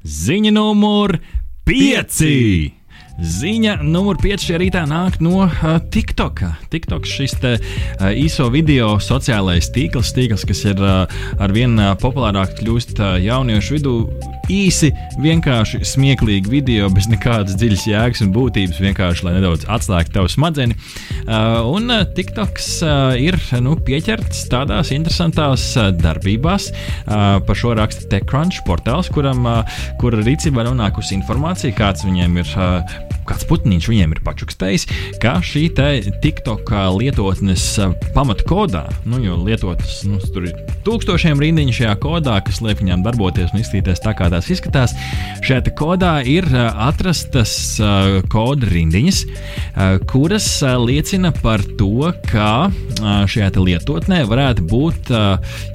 [0.05, 1.17] Ziņa numur
[1.65, 2.84] 5!
[3.15, 6.41] Ziņa numur 5 šajā rītā nāk no uh, TikTok.
[6.67, 11.05] TikTok šis te, uh, īso video sociālais tīkls, tīkls kas ir uh,
[11.39, 13.93] ar vien uh, populārāk kļūst uh, jauniešu vidū.
[14.51, 14.91] Īsi,
[15.23, 20.75] vienkārši smieklīgi video, bez nekādas dziļas jēgas un būtības, vienkārši lai nedaudz atslēgtu tavu smadzni.
[21.23, 26.67] Uh, un uh, TikToks uh, ir nu, pieķerts tādās interesantās uh, darbībās.
[27.07, 32.55] Uh, par šo raksta TechCrunch portāls, kuram, uh, kura rīcībā nonākusi informācija, kāds viņiem ir.
[32.59, 34.87] Uh, kāds putniņš viņiem ir pačukstējis,
[35.21, 37.63] ka šī TikTok lietotnes
[38.15, 43.51] pamatkodā, nu, jo lietotnes nu, tur ir tūkstošiem rindiņu šajā kodā, kas liek viņām darboties
[43.53, 44.95] un izskatīties tā, kā tās izskatās.
[45.45, 47.77] Šajā kodā ir atrastas
[48.31, 49.23] koda rindiņas,
[50.09, 50.47] kuras
[50.85, 52.69] liecina par to, ka
[53.01, 55.11] šajā lietotnē varētu būt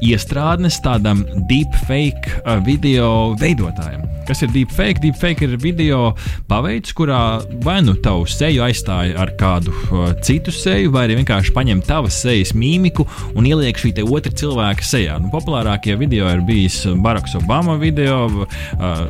[0.07, 4.07] iestrādnes tādam deepfake video veidotājam.
[4.29, 5.01] Kas ir deepfake?
[5.03, 6.13] Deepfake ir video
[6.51, 11.55] paveids, kurā vai nu tavu seju aizstāja ar kādu uh, citu seju, vai arī vienkārši
[11.57, 15.19] paņem tavas sejas mīmiku un ieliek šī otra cilvēka sejā.
[15.23, 19.03] Nu, populārākie video ir bijis Baraks Obama video, uh,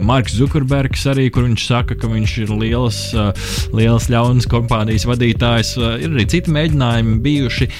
[0.00, 3.34] Marks Zukerbergs arī, kur viņš saka, ka viņš ir liels, uh,
[3.76, 5.74] liels ļaunas kompānijas vadītājs.
[5.80, 7.70] Uh, ir arī citi mēģinājumi bijuši.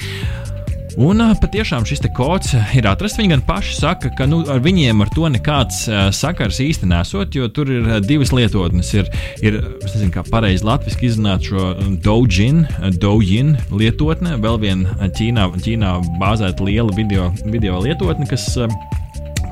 [0.99, 3.19] Un patiešām šis kods ir atrasts.
[3.19, 7.47] Viņi gan paši saka, ka nu, ar viņiem ar to nekāds sakars īsti nesot, jo
[7.53, 8.91] tur ir divas lietotnes.
[8.97, 11.71] Ir, ir es nezinu, kā pareizi latviešu izrunāt šo
[12.03, 12.65] Doujin,
[12.99, 18.49] Doujin lietotne, vēl viena Ķīnā, Ķīnā bāzēta liela video, video lietotne, kas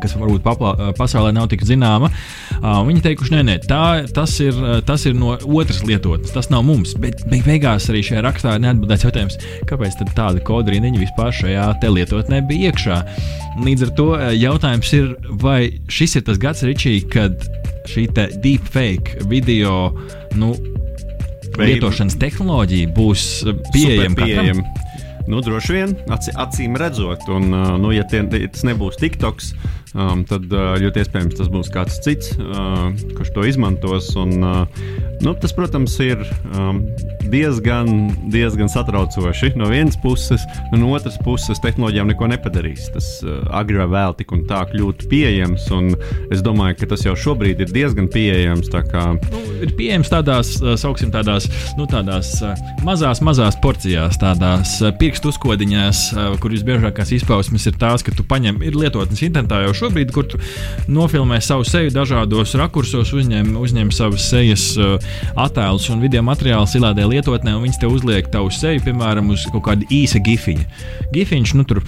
[0.03, 2.11] kas varbūt paplā, pasaulē nav tik zināma.
[2.59, 3.83] Uh, viņi teikuši, nē, nē tā,
[4.15, 4.57] tas, ir,
[4.87, 6.95] tas ir no otras lietotnes, tas nav mums.
[6.99, 12.41] Bet beig beigās arī šajā rakstā neatbildēts jautājums, kāpēc tāda koda rindiņa vispār šajā lietotnē
[12.49, 12.99] bija iekšā.
[13.65, 15.59] Līdz ar to jautājums ir, vai
[15.91, 17.47] šis ir tas gads, Ričī, kad
[17.89, 18.07] šī
[18.43, 19.89] deepfake video
[20.37, 20.53] nu,
[21.57, 23.25] lietošanas tehnoloģija būs
[23.73, 24.63] pieejama katram?
[25.29, 29.51] Nu, droši vien, acīm redzot, un, nu, ja, tie, tas nebūs TikToks,
[29.95, 34.11] um, tad uh, ļoti iespējams tas būs kāds cits, uh, kurš to izmantos.
[34.19, 34.89] Un, uh,
[35.23, 36.21] nu, tas, protams, ir
[36.53, 36.81] um,
[37.29, 42.89] diezgan, diezgan satraucoši no vienas puses, no otras puses tehnoloģijām neko nepadarīs.
[42.93, 45.91] Tas uh, agri vai vēl tik un tā kļūt pieejams, un
[46.33, 48.71] es domāju, ka tas jau šobrīd ir diezgan pieejams.
[48.89, 49.05] Kā...
[49.19, 52.35] Nu, ir pieejams tādās, sauksim, tādās, nu, tādās
[52.85, 56.03] mazās, mazās porcijās, tādās pirkstu uzkodiņās,
[56.41, 60.27] kur visbiežākās izpausmes ir tās, ka tu paņem, ir lietotnes internetā jau šobrīd, kur
[60.91, 64.97] nofilmē savu seju dažādos rakursos, uzņem, uzņem savas sejas uh,
[65.39, 69.65] attēlus un video materiālus ielādē lietotnē, un viņas te uzliek tavu seju, piemēram, uz kaut
[69.69, 70.67] kāda īsa gifiņa.
[71.15, 71.83] Gifiņš, nu, tur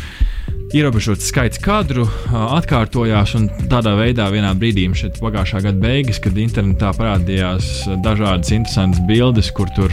[0.76, 3.34] ierobežots skaits kadru atkārtojās.
[3.72, 7.68] Tādā veidā vienā brīdī šeit pagājušā gada beigas, kad internetā parādījās
[8.04, 9.92] dažādas interesantas bildes, kur tur,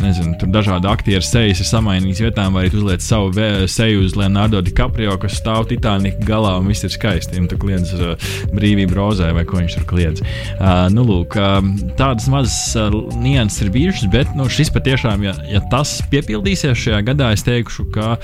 [0.00, 3.32] nezinu, tur dažādi aktieri sejas ir samainītas vietām, vai arī uzliek savu
[3.70, 7.40] seju uz Leonardo DiCaprio, kas stāv Titanika galā un viss ir skaisti.
[7.40, 7.92] Un tu kliedz
[8.54, 10.24] brīvību rozē vai ko viņš tur kliedz.
[10.94, 11.36] Nu, lūk,
[12.00, 17.32] tādas mazas nianses ir bijušas, bet nu, šis patiešām, ja, ja tas piepildīsies šajā gadā,
[17.36, 18.16] es teikšu, ka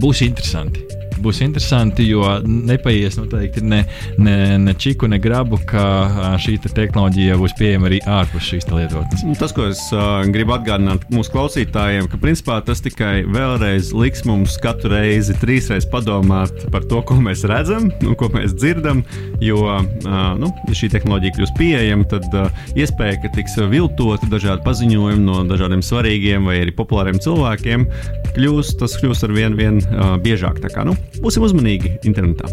[0.00, 3.82] būs interesanti būs interesanti, jo nepaies noteikti ne,
[4.18, 9.24] ne, ne čiku, ne grabu, ka šī te tehnoloģija būs pieejama arī ārpus šīs lietotnes.
[9.26, 14.24] Nu, tas, ko es uh, gribu atgādināt mūsu klausītājiem, ka principā tas tikai vēlreiz liks
[14.28, 19.04] mums katru reizi trīsreiz padomāt par to, ko mēs redzam un ko mēs dzirdam.
[19.44, 24.64] Jo, uh, nu, ja šī tehnoloģija kļūs pieejama, tad uh, iespēja, ka tiks viltoti dažādi
[24.66, 27.86] paziņojumi no dažādiem svarīgiem vai arī populāriem cilvēkiem,
[28.34, 30.60] kļūs, tas kļūs ar vien, vien uh, biežāk.
[30.62, 32.50] Tā kā, nu, Būsim uzmanīgi internetā.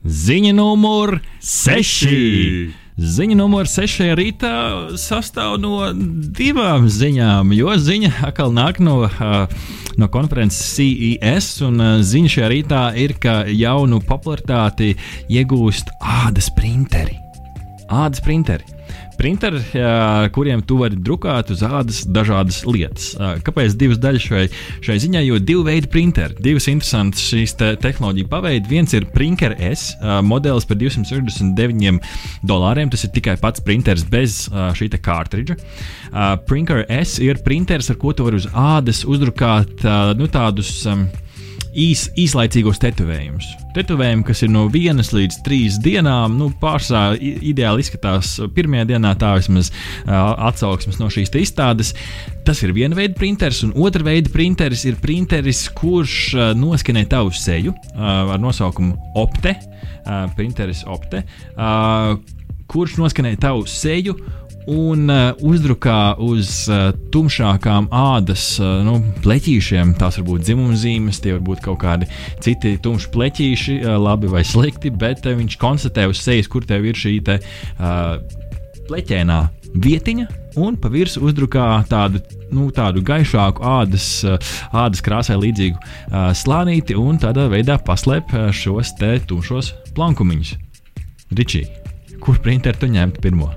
[0.00, 2.08] Ziņa numur 6.
[3.00, 4.54] Ziņa numur 6 rītā
[5.00, 5.90] sastāv no
[6.36, 8.96] divām ziņām, jo ziņa atkal nāk no,
[10.00, 11.52] no konferences CES.
[11.68, 14.94] Un ziņa šajā rītā ir, ka jaunu popularitāti
[15.32, 17.16] iegūst ādas printeri.
[17.90, 18.79] Ādas printeri
[19.20, 19.60] printeri,
[20.34, 23.12] kuriem tu vari drukāt uz ādas dažādas lietas.
[23.44, 24.44] Kāpēc divas daļas šai,
[24.86, 25.24] šai ziņai?
[25.26, 28.70] Jo divi veidi printeri, divas interesantas šīs te tehnoloģiju paveidi.
[28.70, 29.94] Viens ir Printer S
[30.26, 32.00] modelis par 269
[32.46, 32.92] dolāriem.
[32.92, 35.58] Tas ir tikai pats printeris bez šī kārtridža.
[36.48, 39.84] Printer S ir printeris, ar ko tu vari uz ādas uzdrukāt
[40.16, 40.80] nu, tādus.
[40.88, 41.08] Um,
[41.76, 43.46] īs, īslaicīgos tetovējumus.
[43.74, 49.36] Tetovējumi, kas ir no vienas līdz trīs dienām, nu, pārsvarā ideāli izskatās pirmajā dienā, tā
[49.38, 49.70] vismaz
[50.06, 51.94] atsauksmes no šīs izstādes.
[52.46, 57.76] Tas ir viena veida printeris, un otra veida printeris ir printeris, kurš noskanē tavu seju
[57.94, 59.54] ar nosaukumu Opte.
[60.34, 61.22] Printeris Opte.
[62.70, 64.16] Kurš noskanē tavu seju
[64.68, 69.94] un uh, uzdrukā uz uh, tumšākām ādas uh, nu, pleķīšiem.
[70.00, 72.08] Tās var būt dzimumzīmes, tie var būt kaut kādi
[72.44, 76.86] citi tumši pleķīši, uh, labi vai slikti, bet uh, viņš konstatē uz sejas, kur tev
[76.88, 77.38] ir šī te,
[77.78, 78.18] uh,
[78.90, 79.40] pleķēnā
[79.80, 80.28] vietiņa.
[80.60, 82.18] Un pa virsmu uzdrukā tādu,
[82.50, 84.08] nu, tādu gaišāku ādas,
[84.74, 90.54] ādas krāsai līdzīgu uh, slānīti, un tādā veidā paslēp šos te tumšos plankumiņus.
[91.38, 91.64] Ričī,
[92.18, 93.52] kur printeru tu ņemtu pirmo?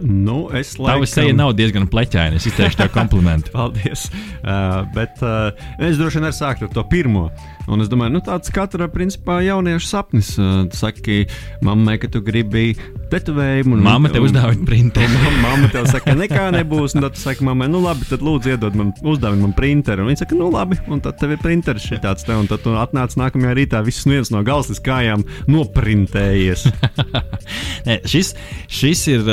[0.00, 0.98] Nu, es laikam...
[0.98, 2.38] Tava seja nav diezgan pleķaina.
[2.38, 3.52] Es izteikšu tev komplimentu.
[3.56, 4.08] Paldies.
[4.40, 5.50] Uh, bet uh,
[5.82, 7.28] es droši vien arī sāktu ar to pirmo.
[7.68, 10.30] Un es domāju, nu, tāds katra principā jauniešu sapnis.
[10.40, 11.26] Uh, saki,
[11.64, 12.72] mammai, ka tu gribi
[13.12, 13.76] tetovējumu.
[13.84, 15.20] Māma tev uzdāvina printeru.
[15.44, 16.96] Māma tev saka, nekā nebūs.
[16.96, 20.04] Un tad tu saki, mammai, nu labi, tad lūdzu iedod man uzdāvinu man printeru.
[20.04, 22.36] Un viņa saka, nu labi, un tad tev ir printeris šī tāds te.
[22.36, 26.64] Un tad tu atnāc nākamajā rītā, viss viens no galsas kājām noprintējies.
[27.88, 28.32] ne, šis,
[28.72, 29.28] šis ir,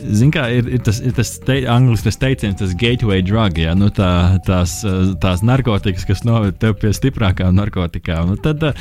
[0.00, 3.76] zin kā, ir, ir tas, ir tas te, anglis tas teiciens, tas gateway drug, ja?
[3.76, 4.80] nu, tā, tās,
[5.20, 8.34] tās narkotikas, kas noved tev pie stiprākām narkotikām.
[8.34, 8.76] Nu, tad uh,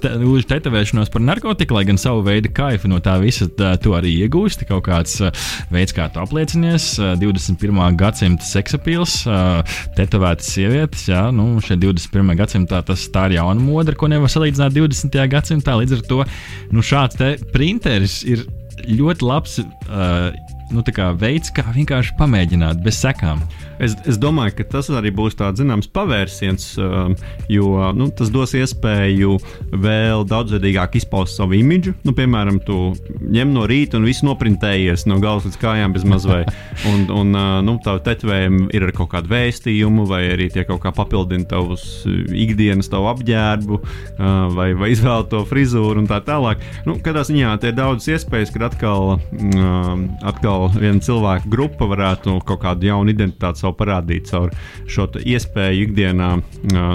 [0.00, 3.74] te, uz tetovēšanos par narkotiku, lai gan savu veidu kā kaifu no tā visa, tā,
[3.82, 4.68] tu arī iegūsti.
[4.68, 7.80] Kaut kāds uh, veids, kā tu apliecinies, uh, 21.
[7.98, 9.60] gadsimta seksapils, uh,
[9.98, 11.08] tetovētas sievietes.
[11.10, 12.36] Jā, nu, šeit 21.
[12.38, 15.18] gadsimtā tas tā ir jauna mode, ko nevar salīdzināt 20.
[15.34, 15.76] gadsimtā.
[15.80, 16.22] Līdz ar to
[16.70, 17.18] nu, šāds
[17.54, 18.46] printeris ir
[18.86, 19.58] ļoti labs.
[19.90, 20.30] Uh,
[20.70, 20.84] nu,
[21.18, 23.42] veids, kā vienkārši pamēģināt bez sekām.
[23.80, 27.14] Es, es domāju, ka tas arī būs tāds zināms pavērsiens, um,
[27.48, 29.38] jo nu, tas dos iespēju
[29.72, 31.94] vēl daudzveidīgāk izpaust savu imidžu.
[32.04, 36.52] Nu, piemēram, tu ņem no rīta un viss noprintējies no galvas līdz kājām bez mazliet.
[36.90, 40.82] Un, un uh, nu, tavu tetovējumu ir ar kaut kādu vēstījumu, vai arī tie kaut
[40.84, 46.60] kā papildina tavus ikdienas, tavu apģērbu, uh, vai, vai izvēlēto frizūru un tā tālāk.
[46.84, 52.38] Nu, katrā ziņā tie ir daudz iespējas, kad atkal, um, atkal viena cilvēka grupa varētu
[52.44, 54.50] kaut kādu jaunu identitāti sev parādīt caur
[54.90, 56.34] šo iespēju ikdienā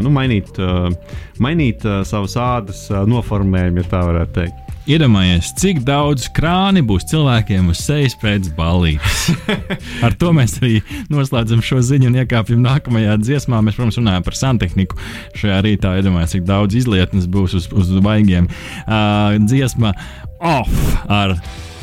[0.03, 0.59] nu, mainīt,
[1.39, 4.61] mainīt savas ādas noformējumu, ja tā varētu teikt.
[4.85, 9.31] Iedomājieties, cik daudz krāni būs cilvēkiem uz sejas pēc balītes.
[10.05, 13.63] Ar to mēs arī noslēdzam šo ziņu un iekāpjam nākamajā dziesmā.
[13.65, 14.99] Mēs, protams, runājam par santehniku
[15.41, 15.95] šajā rītā.
[16.03, 18.45] Iedomājieties, cik daudz izlietnes būs uz, uz baigiem.
[18.85, 19.95] Uh, dziesma
[20.39, 20.71] off
[21.07, 21.35] ar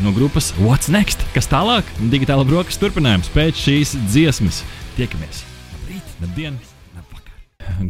[0.03, 1.23] no grupas What's Next?
[1.37, 1.87] Kas tālāk?
[2.13, 4.63] Digitāla brokastu turpinājums pēc šīs dziesmas.
[4.99, 5.45] Tiekamies!
[5.77, 6.72] Labrīt, labdien!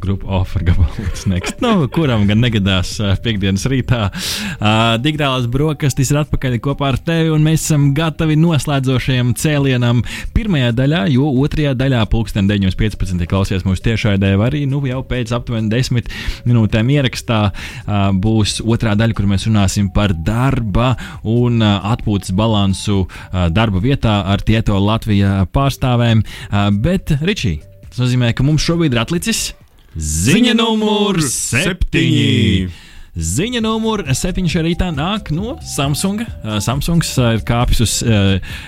[0.01, 1.27] Grupa offer gabalus.
[1.63, 4.09] Nu, kuram gan negadās piekdienas rītā.
[4.09, 10.03] Uh, digitālās brokastis ir atpakaļ kopā ar tevi, un mēs esam gatavi noslēdzošajam cēlienam
[10.37, 13.27] pirmajā daļā, jo otrajā daļā, pulksten 9.15.
[13.31, 16.13] klausies mūsu tiešraidē, vai arī nu, jau pēc aptuveni 10
[16.49, 23.05] minūtēm ierakstā uh, būs otrā daļa, kur mēs runāsim par darba un uh, atpūtas balansu
[23.05, 26.25] uh, darba vietā ar Tieto Latvijas pārstāvēm.
[26.51, 27.61] Uh, bet, Ričī,
[27.93, 29.51] Tas nozīmē, ka mums šobrīd ir atlicis
[29.97, 32.69] ziņa numur septiņi.
[33.13, 36.23] Ziņa numur 7 šajā rītā nāk no Samsung.
[36.25, 37.99] Uh, Samsungs ir kāpis uz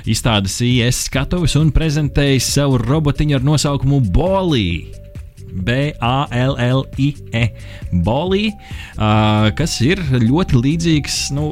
[0.04, 5.03] izstādes IS skatuves un prezentējis savu robotiņu ar nosaukumu Bolī.
[5.54, 7.44] B-A-L-L-I-E.
[8.04, 11.44] Bolī, uh, kas ir ļoti līdzīgs, nu,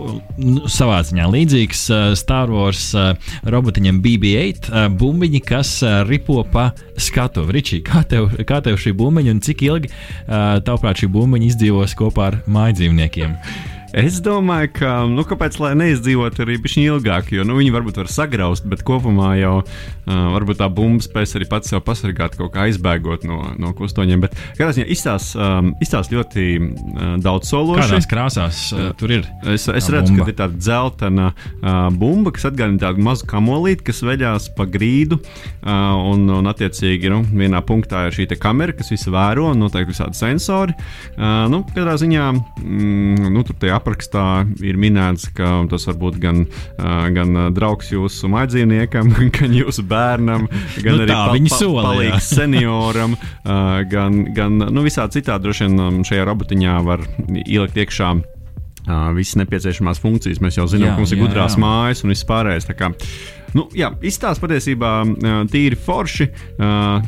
[0.70, 3.12] savā ziņā līdzīgs uh, Star Wars uh,
[3.46, 7.46] robotiņam BB-8, uh, bumbiņi, kas uh, ripo pa skatu.
[7.52, 11.96] Ričī, kā tev, kā tev šī bumbiņa un cik ilgi, uh, tavuprāt, šī bumbiņa izdzīvos
[11.98, 13.38] kopā ar mājdzīvniekiem?
[13.92, 18.08] Es domāju, ka, nu, kāpēc lai neizdzīvot arī pišķiņi ilgāk, jo, nu, viņi varbūt var
[18.08, 22.64] sagraust, bet kopumā jau uh, varbūt tā bumba spēs arī pats sev pasargāt, kaut kā
[22.70, 24.22] aizbēgot no, no kustoņiem.
[24.24, 27.84] Bet, kādā ziņā, izstās, um, izstās ļoti uh, daudz sološi.
[27.84, 29.28] Kādās krāsās uh, tur ir?
[29.44, 30.24] Es, es redzu, bumba.
[30.24, 35.20] ka ir tāda dzeltena uh, bumba, kas atgādina tādu mazu kamolīti, kas veļās pa grīdu,
[35.20, 40.16] uh, un, un attiecīgi, nu, vienā punktā ir šī kamera, kas visu vēro, noteikti visādi
[40.16, 40.80] sensori.
[41.12, 44.26] Uh, nu, katrā ziņā, mm, nu, tur tajā aprakstā
[44.64, 46.44] ir minēts, ka tas var būt gan,
[46.78, 53.16] gan draugs jūsu maģzīvniekam, gan jūsu bērnam, gan nu, arī pa, pa, sola, palīgs senioram,
[53.92, 57.04] gan, gan nu, visā citā droši vien šajā robotiņā var
[57.42, 58.14] ielikt iekšā.
[58.82, 60.40] Uh, visas nepieciešamās funkcijas.
[60.42, 61.62] Mēs jau zinām, jā, ka mums ir jā, gudrās jā.
[61.62, 62.66] mājas un viss pārējais.
[63.56, 64.90] Nu, jā, izstāsta patiesībā
[65.52, 66.28] tīri forši.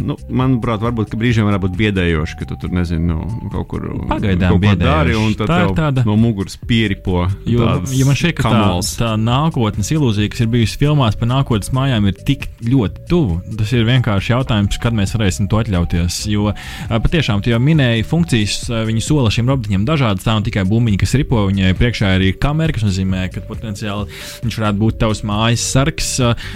[0.05, 4.59] Nu, manuprāt, varbūt brīžiem var būt biedējoši, ka tu tur nezini, nu, kaut kur pagaidām
[4.59, 6.05] kaut dari, un tad tā tāda...
[6.09, 7.25] no muguras pieripo.
[7.49, 8.67] Jo, jo man šķiet, ka tā,
[9.01, 13.41] tā nākotnes ilūzija, kas ir bijusi filmās par nākotnes mājām, ir tik ļoti tuvu.
[13.59, 16.21] Tas ir vienkārši jautājums, kad mēs varēsim to atļauties.
[16.33, 16.53] Jo
[16.91, 20.27] patiešām, tu jau minēji, funkcijas viņi sola šiem robotiem dažādas.
[20.27, 24.09] Tā nav tikai bumbiņa, kas ripo, viņai priekšā ir kamera, kas nozīmē, ka potenciāli
[24.45, 26.15] viņš varētu būt tavs mājas sargs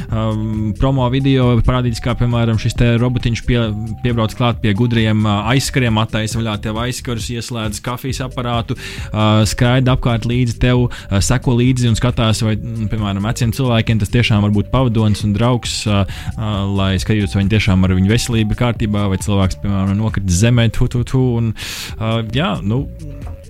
[0.09, 3.61] um, promo video parādīts, kā piemēram šis robotiņš pie,
[4.05, 9.97] piebrauc klāt pie gudriem uh, aizskariem, attaisa vaļā tev aizskarus, ieslēdz kafijas aparātu, uh, skraida
[9.97, 14.45] apkārt līdzi tev, uh, seko līdzi un skatās, vai, mm, piemēram, veciem cilvēkiem tas tiešām
[14.47, 16.05] var būt pavadonis un draugs, uh,
[16.37, 20.43] uh, lai skatītos, vai viņi tiešām ar viņu veselību ir kārtībā, vai cilvēks, piemēram, nokritis
[20.43, 21.25] zemē, tu, tu, tu.
[21.39, 21.53] Un,
[21.99, 22.85] uh, jā, nu,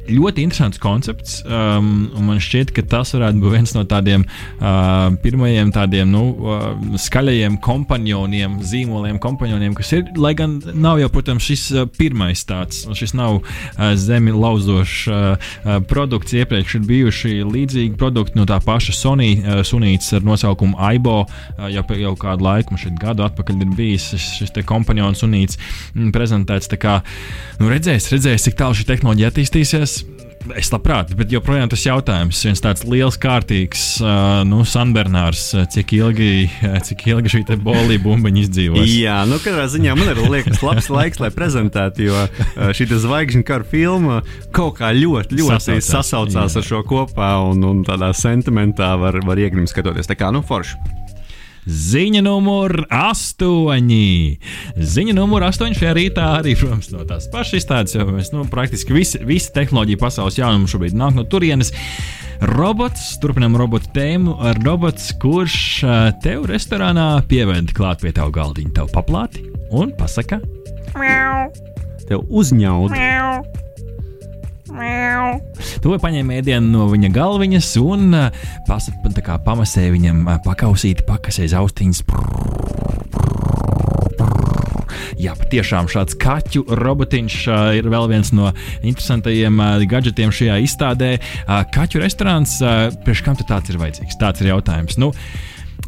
[0.08, 1.38] ļoti interesants koncepts.
[1.44, 6.68] Um, man šķiet, ka tas varētu būt viens no tādiem uh, pirmajiem tādiem nu, uh,
[7.00, 10.06] skaļajiem kompanioniem, zīmoliem, kompanioniem, kas ir.
[10.18, 15.18] Lai gan nav jau, protams, šis uh, pirmais tāds, šis nav uh, zemi lauzošs uh,
[15.36, 16.36] uh, produkts.
[16.38, 21.18] Iepriekš ir bijuši līdzīgi produkti no tā paša Sony uh, sunītes ar nosaukumu AIBO.
[21.24, 25.60] Uh, jau, jau kādu laiku, šeit gadu atpakaļ, ir bijis šis, šis kompanions sunītes
[25.94, 26.70] mm, prezentēts.
[26.78, 27.00] Kā,
[27.58, 29.97] nu, redzēs, redzēs, cik tālu šī tehnoloģija attīstīsies.
[30.56, 36.30] Es labprāt, bet joprojām tas jautājums, viens tāds liels, kārtīgs, uh, nu, Sanbernārs, cik ilgi,
[36.88, 38.86] cik ilgi šī bolīja bumbiņa izdzīvos.
[38.88, 42.24] Jā, nu, katrā ziņā man ir liekas labs laiks, lai prezentētu, jo
[42.76, 44.20] šī zvaigžņu kara filma
[44.54, 46.62] kaut kā ļoti, ļoti sasaucās, sasaucās jā.
[46.62, 50.08] ar šo kopā un, un tādā sentimentā var, var iegrimt skatoties.
[50.08, 50.78] Tā kā, nu, forši.
[51.68, 54.38] Ziņa numur 8.
[54.80, 58.96] Ziņa numur 8 šajā rītā arī, protams, no tās pašas izstādes, jo mēs nu, praktiski
[58.96, 61.74] visi, visi tehnoloģija pasaules jaunumi šobrīd nāk no turienes.
[62.54, 65.60] Robots, turpinām robotu tēmu ar robots, kurš
[66.24, 70.40] tev restorānā pieved klāt pie tava galdiņa, tev paplāti un pasaka,
[72.08, 72.96] tev uzņaut.
[75.84, 78.12] To paņēma ēdienu no viņa galviņas un
[78.68, 78.88] pas,
[79.24, 82.04] kā, pamasēja viņam pakausīt, pakasēja austiņas.
[85.18, 87.36] Jā, patiešām šāds kaķu robotiņš
[87.80, 88.52] ir vēl viens no
[88.86, 89.58] interesantajiem
[89.90, 91.16] gadgetiem šajā izstādē.
[91.74, 92.58] Kaķu restorāns,
[93.02, 94.18] priekš kam tāds ir vajadzīgs?
[94.20, 94.98] Tāds ir jautājums.
[95.00, 95.10] Nu,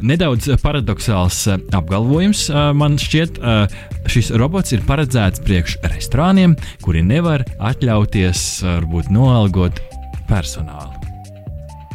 [0.00, 3.74] Nedaudz paradoxāls eh, apgalvojums eh, man šķiet, eh,
[4.10, 9.84] šis robots ir paredzēts priekš restorāniem, kuri nevar atļauties varbūt noalgot
[10.30, 10.99] personālu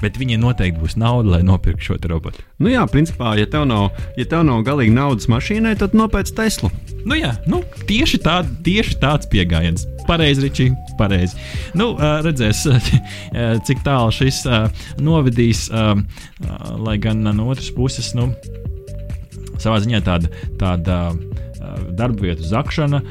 [0.05, 2.43] bet viņiem noteikti būs nauda, lai nopirktu šo robotu.
[2.61, 3.89] Nu jā, principā, ja tev nav,
[4.19, 6.69] ja tev nav galīgi naudas mašīnai, tad nopērc Teslu.
[7.05, 9.87] Nu jā, nu, tieši, tā, tieši tāds pieejams.
[10.05, 10.67] Pareizi, Ričī,
[10.99, 11.37] pareizi.
[11.77, 12.65] Nu, redzēs,
[13.67, 14.43] cik tālu šis
[15.01, 18.29] novedīs, lai gan no otras puses, nu,
[19.57, 20.29] savā ziņā tāda.
[20.61, 20.99] tāda
[21.95, 23.01] darba vietu zakšana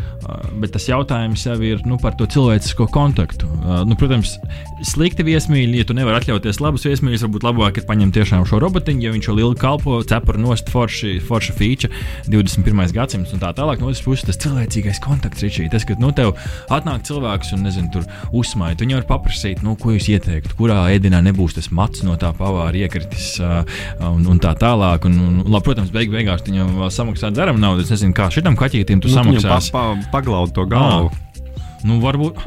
[0.61, 3.49] Bet tas jautājums jau ir nu, par to cilvēcisko kontaktu.
[3.88, 4.37] Nu, protams,
[4.87, 9.05] slikti viesmīļi, ja tu nevari atļauties labus viesmīļus, varbūt labāk ir paņemt tiešām šo robotiņu,
[9.05, 11.93] ja viņš jau lielu kalpo, cepura nost, forši, forša feature,
[12.31, 12.85] 21.
[12.95, 13.83] gadsimts un tā tālāk.
[13.83, 16.33] No otras puses, tas cilvēcīgais kontakts, Ričī, tas, ka nu, tev
[16.73, 21.21] atnāk cilvēks un nezinu, tur uzsmaita, viņi var paprasīt, nu, ko jūs ieteiktu, kurā ēdienā
[21.29, 25.09] nebūs tas mats no tā pavāra iekritis un, un tā tālāk.
[25.11, 27.85] Un, un, labi, protams, beig beigās viņam samaksā dzeram naudu.
[27.85, 29.72] Es nezinu, kā šitam kaķītim tu nu, samaksāsi.
[29.72, 31.09] Pa, pa, paglaud to galvu.
[31.09, 32.42] À, nu, varbūt.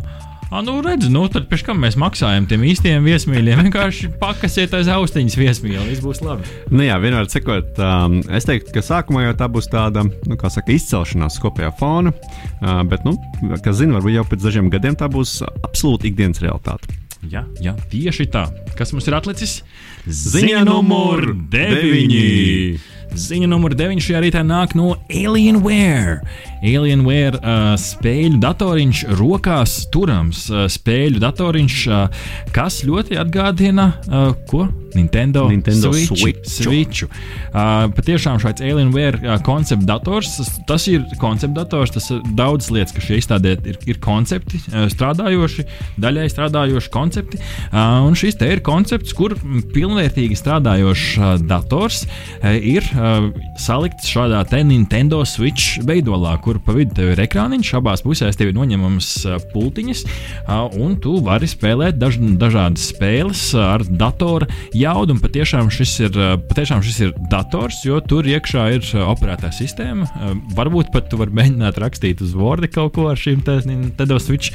[0.47, 3.65] Ah, nu, redz, nu, tad pēc tam mēs maksājam tiem īstiem viesmīļiem.
[3.65, 6.45] Vienkārši pakasiet aiz austiņas viesmīļi, viss būs labi.
[6.72, 10.53] Nu, jā, vienmēr sakot, um, es teiktu, ka sākumā jau tā būs tāda, nu, kā
[10.53, 12.13] saka, izcelšanās kopējā fona.
[12.61, 13.17] Uh, bet, nu,
[13.65, 16.95] kas zina, varbūt jau pēc dažiem gadiem tā būs absolūti ikdienas realitāte.
[17.28, 18.45] Jā, jā, tieši tā.
[18.78, 19.57] Kas mums ir atlicis?
[20.05, 22.95] Ziņa numur 9.
[23.16, 26.20] Ziņa numur 9 šajā rītā nāk no Alienware.
[26.66, 34.68] Alienware uh, spēļu datoriņš, rokās turams uh, spēļu datoriņš, uh, kas ļoti atgādina uh, ko?
[34.97, 36.18] Nintendo, Nintendo Switch.
[36.18, 36.49] Switch.
[36.49, 37.03] Switch.
[37.51, 42.95] Uh, patiešām šāds Alienware uh, koncepta dators, tas, ir koncepta dators, tas ir daudz lietas,
[42.95, 45.68] kas šeit izstādē ir, ir koncepti, uh, strādājoši,
[46.01, 47.41] daļai strādājoši koncepti.
[47.70, 49.38] Uh, un šis te ir koncepts, kur
[49.76, 53.28] pilnvērtīgi strādājošs uh, dators uh, ir uh,
[53.62, 58.58] salikts šādā Nintendo Switch veidolā, kur pa vidu tev ir ekrāniņš, abās pusēs tev ir
[58.58, 65.16] noņemamas uh, pultiņas, uh, un tu vari spēlēt daž, dažādas spēles uh, ar datora jaudu.
[65.16, 69.54] Un patiešām šis, ir, uh, patiešām šis ir dators, jo tur iekšā ir uh, operētā
[69.56, 70.08] sistēma.
[70.08, 74.52] Uh, varbūt pat tu vari mēģināt rakstīt uz Word kaut ko ar šīm Nintendo Switch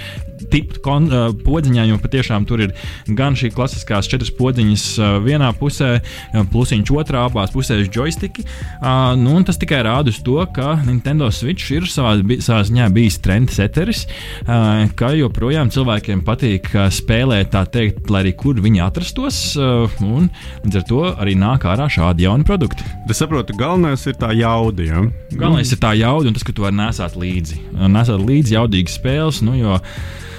[0.52, 2.74] tipu uh, podziņām, jo patiešām tur ir
[3.18, 7.90] gan šī klasiskās četras podziņas uh, vienā pusē, uh, plusiņš otrā, abās pusēs
[8.32, 8.44] joystiki.
[8.80, 13.20] Uh, nu, tas tikai rāda uz to, ka Nintendo Switch ir savā, savā ziņā bijis
[13.22, 14.06] trendseteris,
[14.46, 19.90] uh, ka joprojām cilvēkiem patīk uh, spēlēt, tā teikt, lai arī kur viņi atrastos, uh,
[20.02, 20.30] un
[20.64, 22.86] līdz ar to arī nāk ārā šādi jauni produkti.
[23.10, 24.82] Es saprotu, galvenais ir tā jauda.
[24.86, 25.04] Ja?
[25.32, 25.76] Galvenais mm.
[25.76, 27.60] ir tā jauda un tas, ka tu vari nesāt līdzi.
[27.92, 29.78] Nesāt līdzi jaudīgas spēles, nu, jo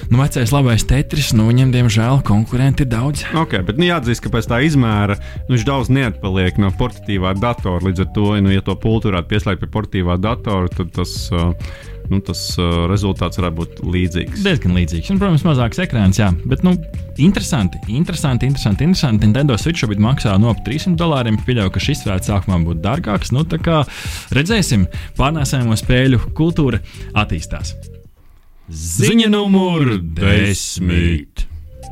[0.09, 3.25] nu, vecais labais tetris, nu, viņam, diemžēl, konkurenti ir daudz.
[3.39, 7.83] Ok, bet nu, jāatzīst, ka pēc tā izmēra nu, viņš daudz neatpaliek no portatīvā datora.
[7.87, 11.17] Līdz ar to, nu, ja to pultu varētu pieslēgt pie portatīvā datora, tad tas.
[11.33, 11.51] Uh,
[12.11, 14.43] nu, tas uh, rezultāts varētu būt līdzīgs.
[14.43, 15.11] Diezgan līdzīgs.
[15.13, 16.29] Un, protams, mazāks ekrāns, jā.
[16.49, 16.75] Bet, nu,
[17.15, 18.87] interesanti, interesanti, interesanti.
[18.89, 19.23] interesanti.
[19.23, 21.39] Nintendo Switch šobrīd maksā no ap 300 dolāriem.
[21.47, 23.33] Pieļauju, ka šis varētu sākumā būt dārgāks.
[23.35, 23.81] Nu, tā kā
[24.35, 24.87] redzēsim,
[25.19, 26.83] pārnēsājumu spēļu kultūra
[27.23, 27.77] attīstās.
[28.71, 31.43] Ziņa numur desmit.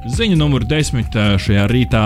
[0.07, 2.03] Ziņa numur desmit šajā rītā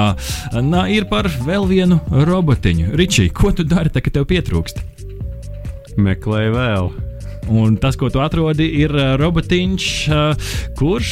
[0.65, 2.89] nā, ir par vēl vienu robotiņu.
[2.97, 4.81] Ričī, ko tu dari, tā, kad tev pietrūkst?
[6.01, 6.89] Meklēju vēl.
[7.53, 8.89] Un tas, ko tu atrodi, ir
[9.21, 9.89] robotiņš,
[10.79, 11.11] kurš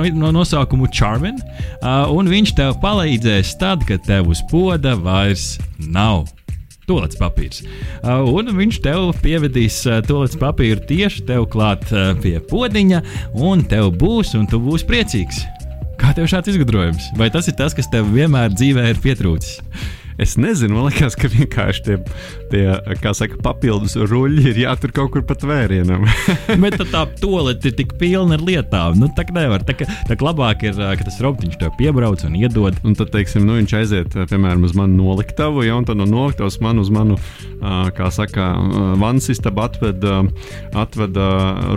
[0.00, 1.36] nu, no nosaukuma Charmin,
[1.84, 6.24] un viņš tev palīdzēs tad, kad tev uz poda vairs nav.
[6.88, 7.62] Tolets papīrs.
[8.02, 13.00] Uh, un viņš tev pievedīs uh, tolets papīru tieši tev klāt uh, pie podziņa,
[13.40, 15.42] un tev būs, un tu būsi priecīgs.
[16.00, 17.12] Kā tev šāds izgudrojums?
[17.16, 19.62] Vai tas ir tas, kas tev vienmēr dzīvē ir pietrūcis?
[20.20, 21.96] Es nezinu, man liekas, ka vienkārši tie,
[22.54, 26.06] tie kā saka, papildus ruļļi ir jātur kaut kur pat vērienam.
[26.64, 28.98] Bet tā tolete ir tik pilna ar lietām.
[29.00, 29.64] Nu, tā nevar.
[29.66, 29.76] Tā,
[30.08, 32.78] tā labāk ir, ka tas robotiņš tev piebrauc un iedod.
[32.86, 36.60] Un tad, teiksim, nu, viņš aiziet, piemēram, uz manu noliktavu, ja, un tad no noliktavas
[36.62, 37.18] man uz manu,
[37.96, 38.52] kā saka,
[39.00, 40.04] vansistabu atved,
[40.84, 41.20] atved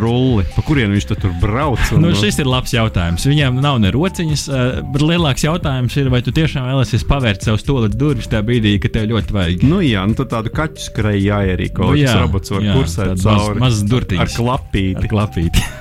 [0.03, 0.45] rulli.
[0.55, 1.81] Pa kurien viņš tur brauc?
[1.95, 3.27] Un, nu, šis ir labs jautājums.
[3.27, 4.47] Viņam nav ne rociņas,
[4.93, 8.95] bet lielāks jautājums ir, vai tu tiešām vēlēsies pavērt savus toletes durvis tajā brīdī, kad
[8.97, 9.65] tev ļoti vajag.
[9.67, 11.91] Nu, jā, nu, tad tādu kaķu skrēju jāierīko.
[11.91, 13.59] Nu, jā, robots var jā, kursēt cauri.
[13.63, 14.23] Mazs maz durtiņš.
[14.23, 14.97] Ar klapīti.
[15.01, 15.67] Ar klapīti.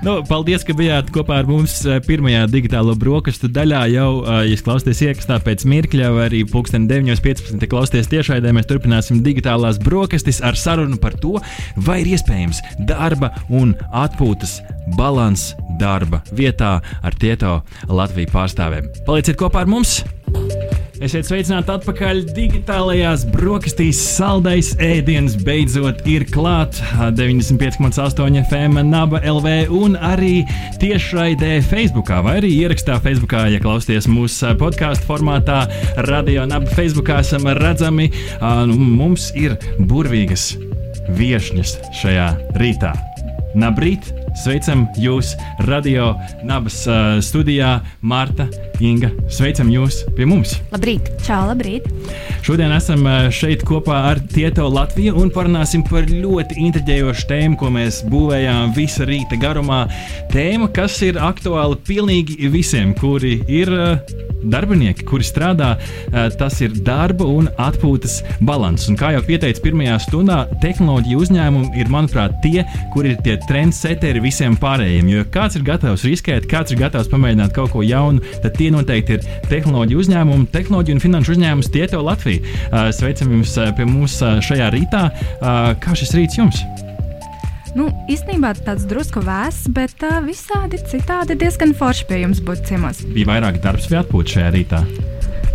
[0.00, 3.82] Nu, paldies, ka bijāt kopā ar mums eh, pirmajā digitālo brokastu daļā.
[3.92, 7.66] Jau, eh, ja klausāties iekšā pēc mirkļa, vai arī pulksten 9.15.
[7.68, 11.34] klausāties tiešraidē, mēs turpināsim digitālās brokastis ar sarunu par to,
[11.76, 14.62] vai ir iespējams darba un atpūtas
[14.96, 15.50] balans
[15.82, 17.58] darba vietā ar Tieto
[17.92, 18.88] Latviju pārstāvēm.
[19.04, 19.98] Palieciet kopā ar mums!
[21.00, 23.96] Esiet sveicināti atpakaļ digitālajās brokastīs.
[24.18, 26.82] Saldais ēdiens beidzot ir klāts
[27.16, 30.42] 95,8 FM, Naba LV un arī
[30.82, 35.62] tiešraidē Facebook, vai arī ierakstā Facebook, ja klausāties mūsu podkāstu formātā.
[36.10, 38.10] Radio Naba Facebook esam redzami.
[38.68, 40.50] Nu, mums ir burvīgas
[41.16, 42.28] viesņas šajā
[42.60, 42.92] rītā.
[43.56, 45.34] Nabrīt, sveicam jūs
[45.68, 46.14] radio
[46.46, 48.48] nabas uh, studijā, Marta,
[48.80, 49.10] Inga.
[49.28, 50.56] Sveicam jūs pie mums!
[50.72, 51.10] Labrīt!
[51.26, 51.88] Čau, labrīt!
[52.46, 58.00] Šodien esam šeit kopā ar Tieto Latviju un parunāsim par ļoti intriģējošu tēmu, ko mēs
[58.10, 59.84] būvējām visa rīta garumā.
[60.32, 63.70] Tēma, kas ir aktuāla pilnīgi visiem, kuri ir
[64.40, 65.74] darbinieki, kuri strādā,
[66.40, 68.86] tas ir darba un atpūtas balans.
[68.88, 72.64] Un kā jau pieteicu pirmajā stundā, tehnoloģija uzņēmumi ir, manuprāt, tie,
[72.94, 75.10] kuri ir tie trendseteri visiem pārējiem.
[75.10, 79.18] Jo kāds ir gatavs riskēt, kāds ir gatavs pamēģināt kaut ko jaunu, tad tie noteikti
[79.18, 82.44] ir tehnoloģiju uzņēmumi, tehnoloģiju un finanšu uzņēmums Tieto Latviju.
[82.70, 85.08] Uh, sveicam jums uh, pie mums uh, šajā rītā.
[85.80, 86.62] Kā šis rīts jums?
[87.76, 93.04] Nu, īstenībā tāds drusku vēss, bet uh, visādi citādi diezgan forši pie jums būt ciemos.
[93.14, 94.82] Bija vairāk darbs vai atpūta šajā rītā?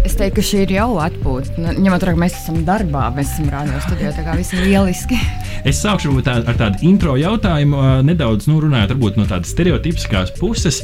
[0.06, 1.56] Es teiktu, ka šī ir jau atpūta.
[1.58, 4.68] Nu, ņemot vērā, ka mēs esam darbā, mēs esam rādio studijā, tā kā viss ir
[4.68, 5.18] lieliski.
[5.66, 10.84] Es sākšu tā, ar tādu intro jautājumu, nedaudz nu, runājot no tādas stereotipiskās puses.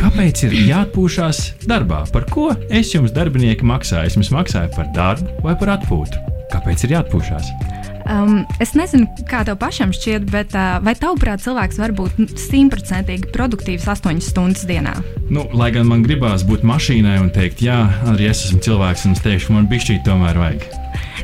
[0.00, 2.06] Kāpēc ir jāatpūšas darbā?
[2.08, 4.08] Par ko es jums, darbinieki, maksāju?
[4.08, 6.24] Es jums maksāju par darbu vai par atpūtu?
[6.56, 7.83] Kāpēc ir jāatpūšas?
[8.04, 13.30] Um, es nezinu, kā tev pašam šķiet, bet uh, vai tavuprāt, cilvēks var būt simtprocentīgi
[13.32, 14.92] produktīvs 8 stundas dienā?
[15.32, 17.78] Nu, lai gan man gribās būt mašīnai un teikt, jā,
[18.12, 20.68] arī es esmu cilvēks, un es teikšu, man bišķīt tomēr vajag.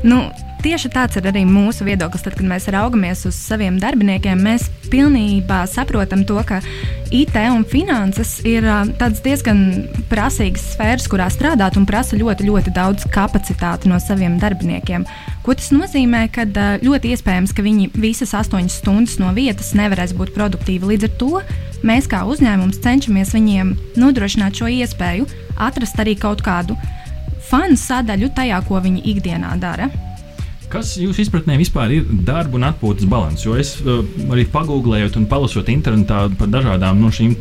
[0.09, 0.22] Nu,
[0.61, 2.20] Tieši tāds ir arī mūsu viedoklis.
[2.20, 6.58] Tad, kad mēs raugamies uz saviem darbiniekiem, mēs pilnībā saprotam to, ka
[7.11, 8.66] IT un finanses ir
[9.24, 9.62] diezgan
[10.11, 15.06] prasīgas sfēras, kurā strādāt un prasa ļoti, ļoti daudz kapacitāti no saviem darbiniekiem.
[15.46, 16.26] Ko tas nozīmē?
[16.34, 16.52] Kad
[16.84, 20.92] ļoti iespējams, ka viņi visas astoņas stundas no vietas nevarēs būt produktīvi.
[20.92, 21.30] Līdz ar to
[21.88, 25.24] mēs kā uzņēmums cenšamies viņiem nodrošināt šo iespēju,
[25.56, 26.76] atrast arī kaut kādu
[27.48, 29.88] fanu sadaļu tajā, ko viņi ikdienā dara.
[30.70, 33.42] Kas jūsu izpratnē vispār ir darba un atpūtas līdzsvars?
[33.42, 37.32] Jo es uh, arī pagūglējot un palasot internetā par dažādām no šīm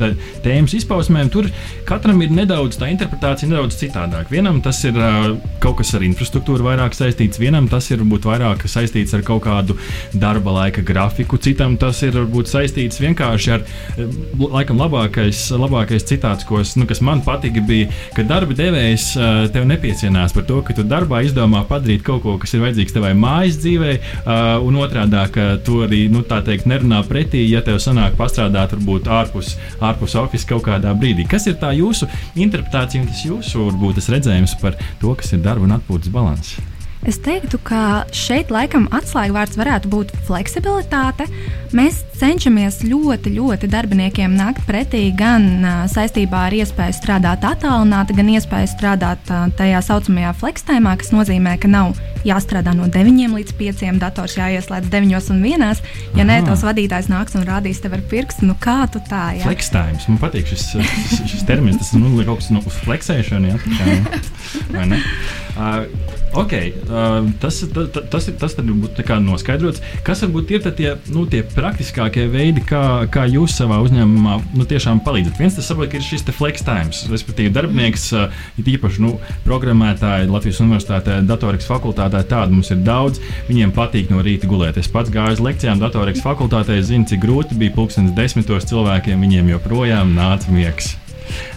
[0.42, 1.46] tēmas izpausmēm, tur
[1.86, 4.32] katram ir nedaudz tā interpretācija, nedaudz citādāk.
[4.34, 8.66] Vienam tas ir uh, kaut kas ar infrastruktūru vairāk saistīts, vienam tas ir varbūt vairāk
[8.66, 9.78] saistīts ar kaut kādu
[10.14, 14.18] darba laika grafiku, citam tas ir varbūt saistīts vienkārši ar, uh,
[14.58, 19.46] laikam, labākais, labākais citāts, ko es, nu, kas man patika, bija, ka darba devējs uh,
[19.54, 23.14] tev nepiecienās par to, ka tu darbā izdomā padarīt kaut ko, kas ir vajadzīgs tevai
[23.20, 28.18] mājas dzīvē, uh, un otrādi, ka tu arī nu, teikt, nerunā pretī, ja tev sanāk
[28.20, 31.28] pastrādāt varbūt ārpus, ārpus oficiāla kaut kādā brīdī.
[31.30, 32.08] Kas ir tā jūsu
[32.40, 36.60] interpretācija un tas jūsu varbūt tas redzējums par to, kas ir darba un atpūtas balanss?
[37.08, 41.30] Es teiktu, ka šeit laikam atslēgvārds varētu būt fleksibilitāte.
[41.76, 48.32] Mēs cenšamies ļoti, ļoti darbiniekiem nākt pretī gan uh, saistībā ar iespēju strādāt attālināti, gan
[48.36, 51.96] iespēju strādāt uh, tajā saucamajā flekstēmā, kas nozīmē, ka nav
[52.28, 55.84] jāstrādā no 9 līdz 5, dators jāieslēdz 9 un 1.
[56.20, 59.24] Ja nē, tavs vadītājs nāks un rādīs tev ar pirkstu, nu kā tu tā?
[59.38, 59.48] Ja?
[59.48, 63.60] Flekstēms, man patīk šis, šis, šis termins, tas nu, kaut kas no nu, fleksēšana, ja,
[63.80, 65.00] tā?
[65.60, 65.84] Uh,
[66.40, 66.54] ok,
[66.88, 69.82] uh, tas, ta, ta, tas, ir, tas būtu noskaidrots.
[70.08, 75.02] Kas varbūt ir tie, nu, tie praktiskākie veidi, kā, kā jūs savā uzņēmumā nu, tiešām
[75.06, 75.38] palīdzat?
[75.40, 78.08] Viens tas saprot, ir šis flex times, respektīvi darbinieks,
[78.60, 83.22] ir īpaši nu, programmētāji Latvijas Universitātē, datorikas fakultātē, tādu mums ir daudz.
[83.50, 84.80] Viņiem patīk no rīta gulēt.
[84.82, 89.54] Es pats gāju uz lekcijām datorikas fakultātē, zinu, cik grūti bija pulkstenis desmitos cilvēkiem, viņiem
[89.56, 90.96] joprojām nāca miegs.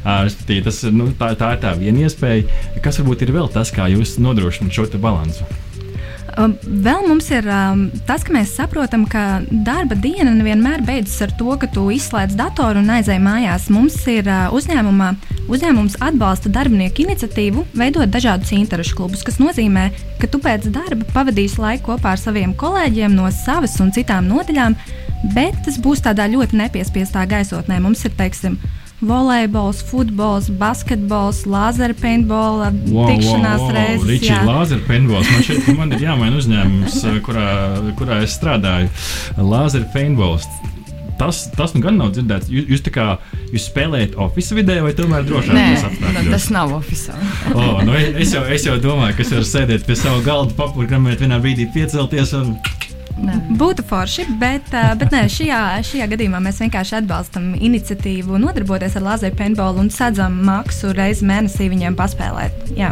[0.05, 2.44] Tas, nu, tā, tā ir tā viena iespēja.
[2.84, 5.48] Kas varbūt ir vēl tas, kā jūs nodrošināt šo balansu?
[6.41, 11.35] Um, vēl mums ir um, tas, ka mēs saprotam, ka darba diena nevienmēr beidzas ar
[11.37, 13.68] to, ka tu izslēdz datoru un aizej mājās.
[13.72, 15.11] Mums ir uh, uzņēmumā,
[15.53, 19.91] uzņēmums atbalsta darbinieku iniciatīvu, veidot dažādus interešu klubus, kas nozīmē,
[20.22, 24.78] ka tu pēc darba pavadīsi laiku kopā ar saviem kolēģiem no savas un citām nodaļām,
[25.37, 27.76] bet tas būs tādā ļoti nepiespiestā gaisotnē.
[27.85, 28.57] Mums ir, teiksim,
[29.03, 33.76] volejbols, futbols, basketbols, lāzera paintbola, wow, tikšanās wow, wow.
[33.76, 34.09] reizes.
[34.09, 35.30] Ričija, lāzera paintbols.
[35.32, 37.48] Man šeit man ir jāmaina uzņēmums, eh, kurā,
[37.98, 38.92] kurā es strādāju.
[39.38, 40.46] Lāzera paintbols.
[41.18, 42.48] Tas, tas nu gan nav dzirdēts.
[42.50, 43.05] Jūs, jūs, kā,
[43.53, 46.24] jūs spēlējat oficiālā vidē, vai tomēr drošāk tas apstākļos?
[46.24, 47.28] Nu, tas nav oficiāli.
[47.53, 51.22] oh, nu, es, jau, es jau domāju, ka es varu sēdēt pie sava galda, papurkramēt,
[51.22, 52.57] vienā brīdī piecelties un
[53.22, 53.38] Nē.
[53.58, 59.38] Būtu forši, bet, bet nē, šajā, šajā gadījumā mēs vienkārši atbalstam iniciatīvu nodarboties ar lazeru
[59.38, 62.72] paintballu un sadzam maksu reizi mēnesī viņiem paspēlēt.
[62.78, 62.90] Jā.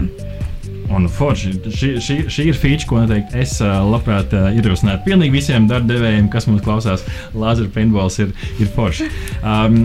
[0.90, 6.30] Un forši, šī, šī, šī ir feature, ko noteikti es labprāt ierosinātu pilnīgi visiem darbdevējiem,
[6.32, 7.04] kas mums klausās.
[7.34, 9.06] Lazeru paintballs ir, ir forši.
[9.42, 9.84] Um,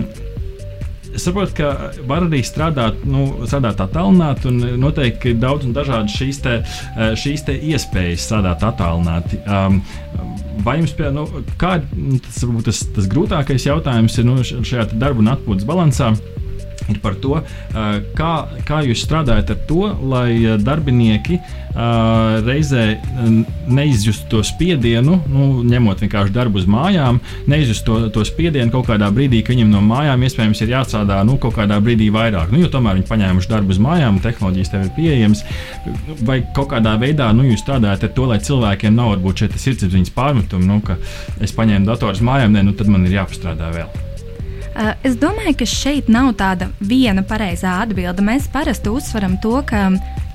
[1.16, 6.12] Es saprotu, ka var arī strādāt, nu, strādāt attālināti, un noteikti ir daudz un dažādas
[6.12, 9.40] šīs, te, eh, šīs te iespējas strādāt attālināti.
[9.48, 9.80] Um,
[10.66, 11.24] vai jums, pie, nu,
[11.60, 11.78] kā,
[12.26, 16.12] tas, tas, tas grūtākais jautājums ir nu, šajā darba un atpūtas balansā?
[16.92, 17.40] Ir par to,
[18.16, 18.32] kā,
[18.66, 21.40] kā jūs strādājat ar to, lai darbinieki
[22.46, 22.84] reizē
[23.68, 27.18] neizjustu to spiedienu, nu, ņemot vienkārši darbu uz mājām,
[27.50, 31.36] neizjustu to, to spiedienu kaut kādā brīdī, ka viņam no mājām iespējams ir jāstrādā nu,
[31.42, 32.54] kaut kādā brīdī vairāk.
[32.54, 35.44] Nu, jo tomēr viņi paņēmuši darbu uz mājām, tehnoloģijas tev ir pieejamas.
[36.24, 40.16] Vai kaut kādā veidā nu, jūs strādājat ar to, lai cilvēkiem nav varbūt šeit sirdsapziņas
[40.16, 40.96] pārmetumi, nu, ka
[41.44, 44.05] es paņēmu datoru uz mājām, ne, nu, tad man ir jāpastrādā vēl.
[45.06, 48.24] Es domāju, ka šeit nav tāda viena pareizā atbilde.
[48.24, 49.86] Mēs parasti uzsveram to, ka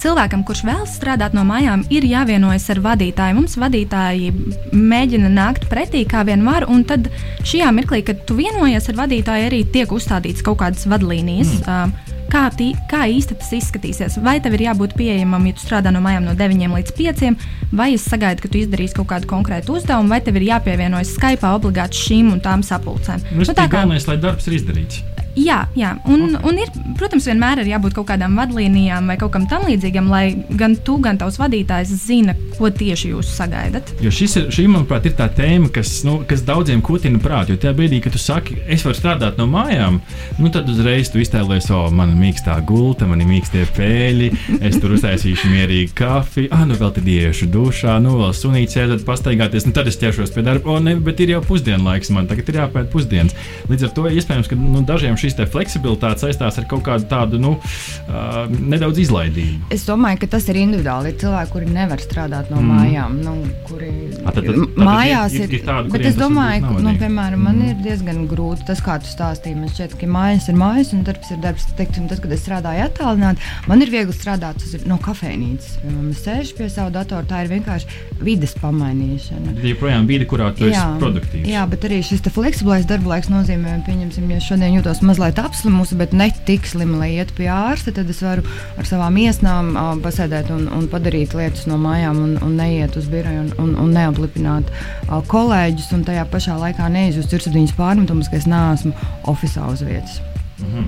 [0.02, 3.38] cilvēkam, kurš vēlas strādāt no mājām, ir jāvienojas ar vadītāju.
[3.38, 4.32] Mums vadītāji
[4.74, 7.12] mēģina nākt pretī, kā vien var, un tad
[7.46, 11.60] šajā mirklī, kad tu vienojies ar vadītāju, arī tiek uzstādīts kaut kādas vadlīnijas.
[11.62, 11.70] Mm.
[11.70, 14.20] Uh, kā, tī, kā īsti tas izskatīsies.
[14.24, 17.92] Vai tev ir jābūt pieejamam, ja tu strādā no mājām no 9 līdz 5, vai
[17.96, 22.06] es sagaidu, ka tu izdarīsi kaut kādu konkrētu uzdevumu, vai tev ir jāpievienojas Skype obligāti
[22.08, 23.28] šīm un tām sapulcēm.
[23.32, 25.04] Nu, nu, tā kā galvenais, lai darbs ir izdarīts.
[25.40, 25.94] Jā, jā.
[26.12, 26.44] Un, okay.
[26.50, 30.26] un ir, protams, vienmēr ir jābūt kaut kādām vadlīnijām vai kaut kam tamlīdzīgam, lai
[30.60, 33.94] gan tu, gan tavs vadītājs zina, ko tieši jūs sagaidat.
[34.04, 37.56] Jo šis ir, šī, manuprāt, ir tā tēma, kas, nu, kas daudziem kutina prātu.
[37.56, 40.02] Jo tajā brīdī, kad tu saki, es varu strādāt no mājām,
[40.42, 44.30] nu, tad uzreiz tu iztēlojies, o, man mīkstā gulta, man ir mīkstie pēļi,
[44.62, 49.06] es tur uztaisīšu mierīgi kafiju, ah, nu vēl tad iešu dušā, nu vēl sunīcē, tad
[49.08, 52.50] pastaigāties, nu tad es ķeršos pie darba, o, ne, bet ir jau pusdienlaiks, man tagad
[52.52, 53.38] ir jāpēta pusdienas.
[53.72, 57.56] Līdz ar to iespējams, ka nu, dažiem šis fleksibilitāte saistās ar kaut kādu tādu nu,
[57.58, 59.72] uh, nedaudz izlaidību.
[59.74, 61.12] Es domāju, ka tas ir individuāli.
[61.12, 62.72] Ir cilvēki, kuri nevar strādāt no mm.
[62.72, 63.36] mājām, nu,
[63.68, 63.92] kuri
[64.22, 65.48] A, tad, tad, tad mājās ir.
[65.48, 67.48] ir, ir tādi, bet es domāju, ka, nu, piemēram, mm.
[67.48, 69.58] man ir diezgan grūti tas, kā tu stāstīji.
[69.60, 71.68] Man šķiet, ka mājas ir mājas un darbs ir darbs.
[71.80, 75.80] Teiksim, tas, kad es strādāju attālināti, man ir viegli strādāt no kafejnīcas.
[76.12, 79.56] Es sēžu pie sava datora, tā ir vienkārši vides pamainīšana.
[79.58, 81.48] Tā joprojām vide, kurā tu jā, esi produktīvs.
[81.50, 86.16] Jā, bet arī šis fleksiblais darba laiks nozīmē, pieņemsim, ja šodien jūtos mazliet apslimusi, bet
[86.18, 88.46] ne tik slima, lai iet pie ārsta, tad es varu
[88.80, 93.08] ar savām iesnām uh, pasēdēt un, un padarīt lietas no mājām un, un neiet uz
[93.12, 98.40] biroju un, un, un neaplipināt uh, kolēģus un tajā pašā laikā neizjust sirdsapziņas pārmetumus, ka
[98.42, 98.94] es neesmu
[99.32, 100.22] oficiālā uz vietas.
[100.62, 100.86] Mm -hmm.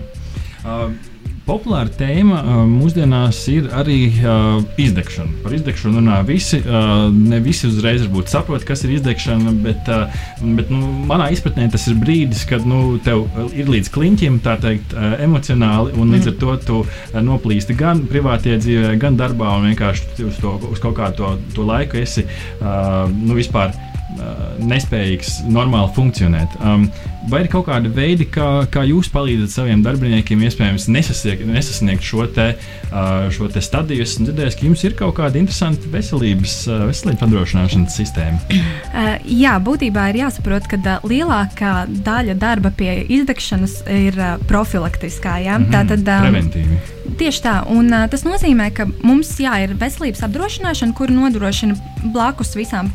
[0.66, 1.13] uh,
[1.44, 2.38] Populāra tēma
[2.70, 5.42] mūsdienās ir arī uh, izdegšana.
[5.44, 6.62] Par izdegšanu runā visi.
[6.64, 10.24] Uh, ne visi uzreiz saprot, kas ir izdegšana, bet, uh,
[10.56, 10.80] bet nu,
[11.10, 15.92] manā izpratnē tas ir brīdis, kad nu, tev ir līdz kliņķim, tā teikt, uh, emocionāli,
[16.00, 20.40] un līdz ar to tu uh, noplīsti gan privātajā dzīvē, gan darbā, un vienkārši uz,
[20.40, 23.76] to, uz kaut kādu to, to laiku esi uh, nu, vispār
[24.62, 26.60] nespējīgs normāli funkcionēt.
[26.62, 26.86] Um,
[27.30, 32.26] vai ir kaut kādi veidi, kā, kā jūs palīdzat saviem darbiniekiem, iespējams, nesasniegt, nesasniegt šo,
[32.34, 32.50] te,
[33.36, 34.04] šo te stadiju?
[34.04, 36.58] Esmu dzirdējis, ka jums ir kaut kāda interesanta veselības,
[36.90, 38.42] veselības nodrošināšanas sistēma.
[39.44, 44.20] Jā, būtībā ir jāsaprot, ka lielākā daļa darba pie izdegšanas ir
[44.50, 45.40] profilaktiskā.
[45.46, 45.58] Ja?
[45.58, 46.82] Mm -hmm, tā tad preventīvi.
[47.20, 51.76] Tieši tā, un tas nozīmē, ka mums jā, ir veselības apdrošināšana, kur nodrošina
[52.14, 52.90] blakus visām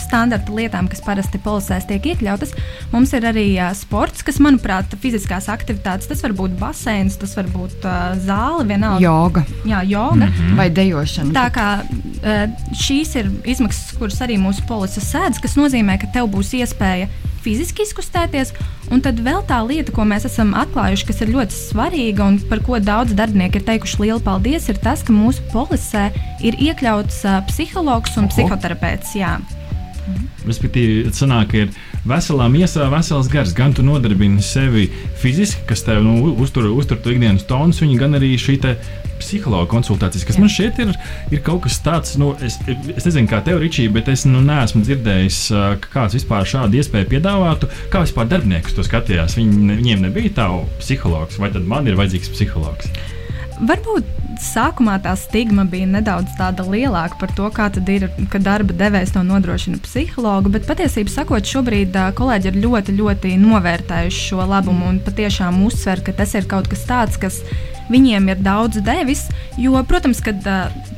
[0.00, 2.54] standarta lietām, kas parasti polisēs tiek iekļautas.
[2.92, 3.46] Mums ir arī
[3.78, 9.02] sports, kas, manuprāt, fiziskās aktivitātes, tas var būt baseins, tas var būt uh, zāle, vienalga.
[9.04, 9.44] Joga.
[9.64, 10.26] Jā, joga.
[10.26, 10.56] Mm -hmm.
[10.56, 11.34] Vai dejošana.
[11.34, 16.30] Tā kā uh, šīs ir izmaksas, kuras arī mūsu polises sēdz, kas nozīmē, ka tev
[16.30, 17.08] būs iespēja
[17.44, 18.52] fiziski izkustēties.
[18.92, 22.60] Un tad vēl tā lieta, ko mēs esam atklājuši, kas ir ļoti svarīga un par
[22.64, 26.10] ko daudz darbinieku ir teikuši lielu paldies, ir tas, ka mūsu polisē
[26.44, 28.32] ir iekļauts uh, psihologs un Oho.
[28.34, 29.14] psihoterapeits.
[29.20, 29.38] Jā.
[30.44, 31.70] Respektīvi, sanāk, ka ir
[32.08, 33.54] veselā miesā vesels gars.
[33.56, 34.88] Gan tu nodarbini sevi
[35.20, 38.60] fiziski, kas tev nu, uztur, uztur to ikdienas tonus, gan arī šī
[39.24, 40.42] psihologa konsultācijas, kas Jā.
[40.42, 40.90] man šeit ir,
[41.32, 44.82] ir kaut kas tāds, nu, es, es nezinu, kā tev, Ričī, bet es nu, neesmu
[44.84, 45.38] dzirdējis,
[45.84, 47.70] ka kāds vispār šādu iespēju piedāvātu.
[47.92, 49.38] Kā vispār darbinieks to skatījās?
[49.38, 50.50] Viņi, viņiem nebija tā
[50.82, 52.90] psihologs, vai tad man ir vajadzīgs psihologs?
[53.62, 56.38] Varbūt sākumā tā stigma bija nedaudz
[56.70, 61.94] lielāka par to, kā ir, ka darba devējs to nodrošina psihologu, bet patiesībā sakot, šobrīd
[62.16, 66.86] kolēģi ir ļoti, ļoti novērtējuši šo labumu un patiešām uzsver, ka tas ir kaut kas
[66.88, 67.42] tāds, kas
[67.90, 69.26] viņiem ir daudz devis.
[69.60, 70.32] Jo, protams, ka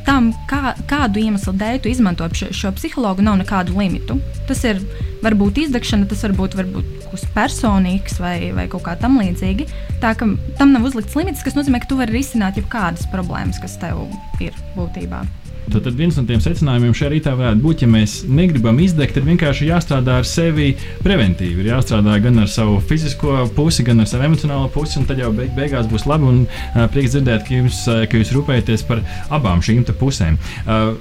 [0.07, 4.20] tam, kā, kādu iemeslu dēļ tu izmanto šo, šo psihologu, nav nekādu limitu.
[4.49, 4.80] Tas ir
[5.24, 9.67] varbūt izdegšana, tas varbūt, varbūt kas personīgs vai, vai kaut kā tam līdzīga.
[10.03, 10.29] Tā ka
[10.61, 14.05] tam nav uzlikts limits, kas nozīmē, ka tu vari risināt jebkādas problēmas, kas tev
[14.45, 15.25] ir būtībā.
[15.67, 19.27] Tad, tad viens no tiem secinājumiem šajā rītā varētu būt, ja mēs negribam izdegt, tad
[19.27, 20.69] vienkārši jāstrādā ar sevi
[21.03, 21.64] preventīvi.
[21.64, 25.33] Ir jāstrādā gan ar savu fizisko pusi, gan ar savu emocionālo pusi, un tad jau
[25.35, 26.31] beig beigās būs labi.
[26.31, 29.03] Un uh, prieks dzirdēt, ka jūs, uh, ka jūs rūpējaties par
[29.35, 30.39] abām šīm pusēm.
[30.67, 30.95] Uh,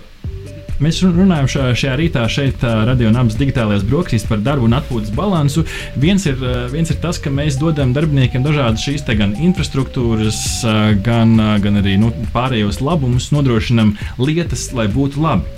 [0.83, 5.65] mēs runājam šā, šajā rītā šeit, Radio Nams digitālajās brokastīs par darbu un atpūtas balansu.
[5.99, 6.39] Viens ir,
[6.73, 10.39] viens ir tas, ka mēs dodam darbiniekiem dažādas šīs gan infrastruktūras,
[11.05, 15.55] gan, gan arī nu, pārējos labumus, nodrošinam lietas, lai būtu labi.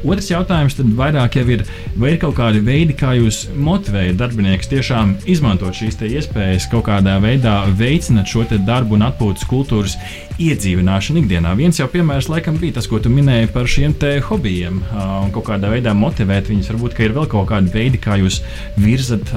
[0.00, 1.64] Otrs jautājums tad vairāk jau ir,
[2.00, 7.18] vai ir kaut kādi veidi, kā jūs motivējat darbiniekus tiešām izmantot šīs iespējas, kaut kādā
[7.20, 9.96] veidā veicināt šo darbu un atpūtas kultūras
[10.40, 11.52] iedzīvināšanu ikdienā.
[11.58, 15.50] Viens jau piemērs laikam bija tas, ko tu minēji par šiem te hobijiem un kaut
[15.50, 16.72] kādā veidā motivēt viņus.
[16.72, 18.40] Varbūt, ka ir vēl kaut kādi veidi, kā jūs
[18.80, 19.34] virzat,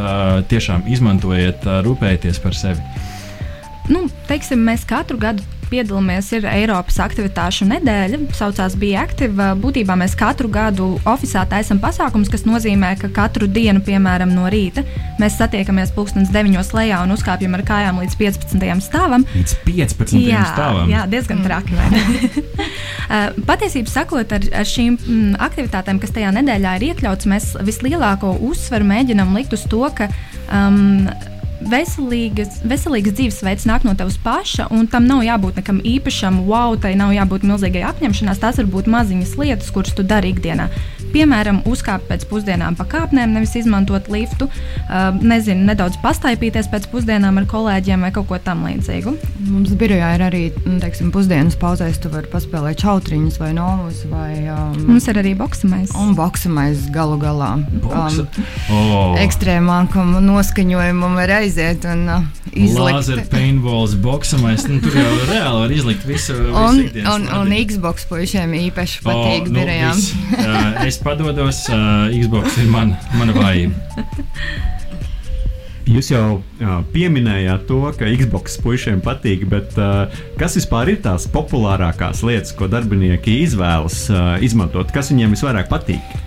[0.52, 2.80] tiešām izmantojat, rūpēties par sevi.
[3.92, 5.44] Nu, teiksim, mēs katru gadu
[5.74, 8.20] piedalāmies, ir Eiropas aktivitāšu nedēļa.
[8.38, 9.52] Saucās bija aktīva.
[9.60, 14.86] Būtībā mēs katru gadu oficiāli taisām pasākumus, kas nozīmē, ka katru dienu, piemēram, no rīta,
[15.22, 18.86] mēs satiekamies pulkstenes 9 lejā un uzkāpjam ar kājām līdz 15.
[18.86, 19.26] stāvam.
[19.34, 20.16] Līdz 15.
[20.22, 20.92] Jā, stāvam.
[20.92, 21.48] jā diezgan mm.
[21.50, 21.74] traki.
[23.10, 28.36] Uh, Patiesībā sakot, ar, ar šīm mm, aktivitātēm, kas tajā nedēļā ir iekļauts, mēs vislielāko
[28.50, 30.10] uzsvaru mēģinām likt uz to, ka
[30.50, 31.08] um,
[31.72, 36.96] veselīgas, veselīgas dzīvesveids nāk no tevis paša, un tam nav jābūt nekam īpašam, wow, tai
[37.00, 38.42] nav jābūt milzīgai apņemšanās.
[38.42, 40.70] Tās var būt maziņas lietas, kuras tu dari ikdienā.
[41.14, 44.48] Piemēram, uzkāpt pēc pusdienām pa kāpnēm, nevis izmantot liftu,
[45.22, 49.14] nezinu, nedaudz pastaipīties pēc pusdienām ar kolēģiem vai kaut ko tamlīdzīgu.
[49.46, 54.02] Mums birojā ir arī nu, teiksim, pusdienas pauzēs, tu vari paspēlēt čautriņus vai novus.
[54.10, 55.94] Vai, um, Mums ir arī boksamais.
[56.02, 57.52] Un boksamais galu galā.
[57.84, 58.26] Boksa.
[58.26, 59.22] Um, oh.
[59.22, 62.80] Ekstrēmākam noskaņojumam var aiziet un uh, izlikt.
[62.80, 66.36] Laser paintballs, boksamais, nu, tur jau reāli var izlikt visu.
[66.38, 66.82] visu un,
[67.14, 70.04] un, un Xbox puišiem īpaši patīk oh, nu, birojām.
[70.40, 73.74] uh, es padodos, uh, Xbox ir man, mana vājība.
[75.94, 80.08] Jūs jau uh, pieminējāt to, ka Xbox puišiem patīk, bet uh,
[80.40, 84.94] kas vispār ir tās populārākās lietas, ko darbinieki izvēlas uh, izmantot?
[84.96, 86.22] Kas viņiem visvairāk patīk?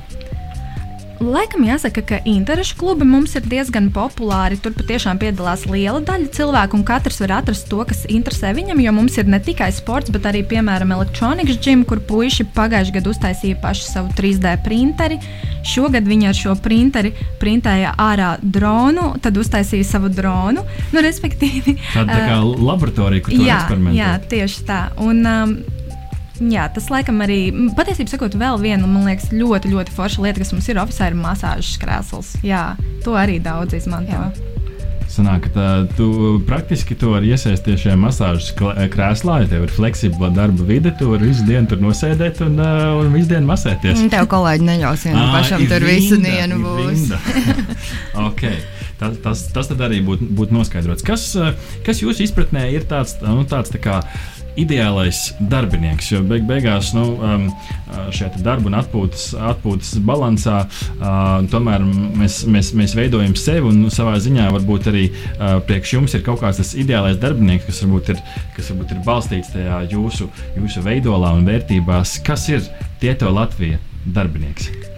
[1.17, 4.59] Laikam jāsaka, ka interešu klubi mums ir diezgan populāri.
[4.61, 8.83] Tur patiešām piedalās liela daļa cilvēku, un katrs var atrast to, kas interesē viņam.
[8.85, 13.13] Jo mums ir ne tikai sports, bet arī, piemēram, elektronikas gym, kur puiši pagājušajā gadā
[13.15, 15.17] uztaisīja pašu savu 3D printeri.
[15.67, 20.67] Šogad viņi ar šo printeri printēja ārā dronu, tad uztaisīja savu dronu.
[20.93, 23.97] Nu, respektīvi, tāda tā kā laboratorija, kur to eksperimentē.
[23.97, 24.83] Jā, tieši tā.
[25.03, 25.57] Un, um,
[26.41, 27.39] Jā, tas laikam arī
[27.77, 31.23] patiesībā sakot, vēl viena man liekas ļoti, ļoti forša lieta, kas mums ir oficiāli, ir
[31.23, 32.35] masāžas krēsls.
[32.45, 32.67] Jā,
[33.05, 34.13] to arī daudz izmanto.
[34.13, 34.53] Jā.
[35.17, 36.07] Sanāk, tā, tu
[36.45, 38.51] praktiski to vari iesaistīties šajā masāžas
[38.93, 42.99] krēslā, ja tev ir fleksibla darba vide, tu vari visu dienu tur nosēdēt un, uh,
[43.01, 44.03] un visu dienu masēties.
[44.03, 47.07] Mm, tev kolēģi neļaus vienam pašam tur rinda, visu dienu būs.
[48.29, 48.59] okay.
[48.97, 51.05] Tas, tas, tas arī būtu būt noskaidrots.
[51.05, 51.29] Kas,
[51.85, 54.01] kas jūsu izpratnē ir tāds, nu, tāds tā kā
[54.61, 55.21] ideālais
[55.53, 56.11] darbinieks.
[56.13, 57.47] Jo beig beigās nu, um,
[58.15, 64.17] šajā darba un atpūtas, atpūtas balansā uh, tomēr mēs, mēs, mēs veidojam sevi un savā
[64.23, 68.25] ziņā varbūt arī uh, priekš jums ir kaut kāds tas ideālais darbinieks, kas varbūt ir,
[68.57, 72.19] kas varbūt ir balstīts tajā jūsu, jūsu veidolā un vērtībās.
[72.27, 72.67] Kas ir
[73.01, 74.96] Tieto Latvija darbinieks?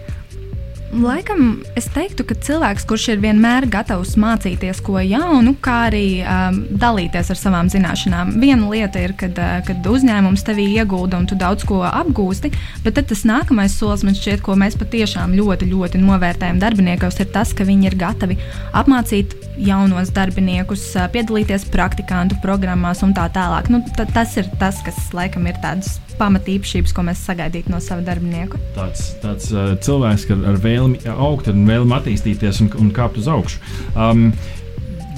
[0.89, 6.63] Laikam es teiktu, ka cilvēks, kurš ir vienmēr gatavs mācīties ko jaunu, kā arī um,
[6.81, 8.31] dalīties ar savām zināšanām.
[8.41, 12.49] Viena lieta ir, kad, uh, kad uzņēmums tevī iegulda un tu daudz ko apgūsti,
[12.81, 17.53] bet tas nākamais solis man šķiet, ko mēs patiešām ļoti, ļoti novērtējam darbiniekos, ir tas,
[17.53, 18.39] ka viņi ir gatavi
[18.73, 23.69] apmācīt jaunos darbiniekus, uh, piedalīties praktikantu programmās un tā tālāk.
[23.69, 28.59] Nu, tas ir tas, kas laikam ir tāds pamatīpašības, ko mēs sagaidītu no sava darbinieka.
[28.75, 33.29] Tāds, tāds uh, cilvēks ar, ar vēlmi augt un vēlmi attīstīties un, un kāpt uz
[33.31, 33.61] augšu.
[33.95, 34.31] Um,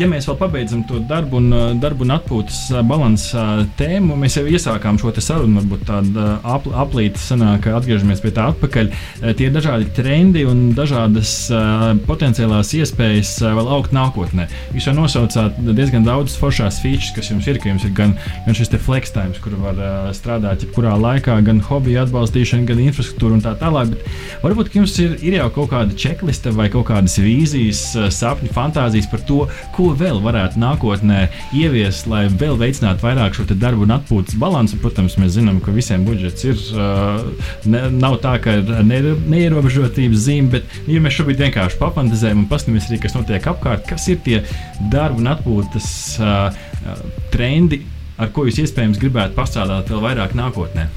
[0.02, 4.16] ja mēs vēl pabeidzam to darbu un, uh, darbu un atpūtas uh, balansu uh, tēmu,
[4.20, 8.90] mēs jau iesākām šo sarunu, varbūt tāda apl aplīta sanāk, atgriežamies pie tā atpakaļ.
[9.38, 11.34] Tie ir dažādi trendi un dažādas
[12.08, 14.48] potenciālās iespējas vēl augt nākotnē.
[14.76, 18.16] Jūs jau nosaucāt diezgan daudz foršās features, kas jums ir, ka jums ir gan,
[18.48, 19.78] gan šis flex time, kur var
[20.18, 23.94] strādāt jebkurā laikā, gan hobiju atbalstīšana, gan infrastruktūra un tā tālāk.
[23.94, 27.84] Bet varbūt jums ir, ir jau kaut kāda checkliste vai kaut kādas vīzijas,
[28.16, 29.44] sapņu, fantāzijas par to,
[29.76, 31.26] ko vēl varētu nākotnē
[31.58, 34.80] ieviest, lai vēl veicinātu vairāk šo darbu un atpūtas balansu.
[34.82, 36.66] Protams, mēs zinām, ka visiem budžets ir.
[37.70, 39.02] Ne, nav tā, ka ir ne,
[39.34, 44.08] neierobežotības zīme, bet ja mēs šobrīd vienkārši papantazējam un paskatāmies arī, kas notiek apkārt, kas
[44.12, 44.42] ir tie
[44.92, 45.88] darba un atpūtas
[47.34, 47.84] trendi,
[48.22, 50.90] ar ko jūs iespējams gribētu pastrādāt vēl vairāk nākotnē.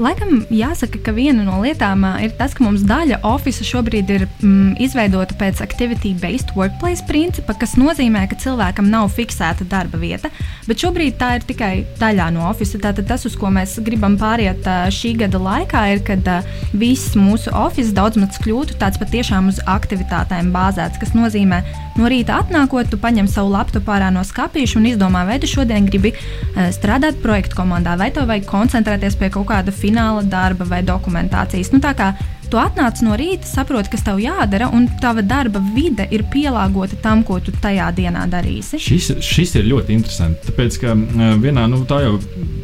[0.00, 4.78] Laikam jāsaka, ka viena no lietām ir tas, ka mums daļa oficiāla šobrīd ir mm,
[4.80, 10.32] izveidota pēc activity-based workplace principa, kas nozīmē, ka cilvēkam nav fiksēta darba vieta,
[10.70, 12.84] Bet šobrīd tā ir tikai daļā no oficiāla.
[12.84, 14.62] Tātad tas, uz ko mēs gribam pāriet
[14.94, 16.28] šī gada laikā, ir, kad
[16.78, 21.58] viss mūsu oficiāls daudzmats kļūtu tāds patiešām uz aktivitātēm bāzēts, kas nozīmē,
[22.00, 25.86] no rīta atnākot, tu paņem savu laptopu ārā no skāpīša un izdomā, vai tu šodien
[25.88, 26.14] gribi
[26.74, 31.72] strādāt projektu komandā, vai tev vajag koncentrēties pie kaut kāda fināla darba vai dokumentācijas.
[31.74, 31.82] Nu,
[32.50, 37.22] Tu atnāc no rīta, saproti, kas tev jādara, un tava darba vide ir pielāgota tam,
[37.26, 38.80] ko tu tajā dienā darīsi.
[38.82, 40.48] Šis, šis ir ļoti interesants.
[40.48, 40.96] Tāpēc, ka
[41.38, 42.16] vienā, nu, tā jau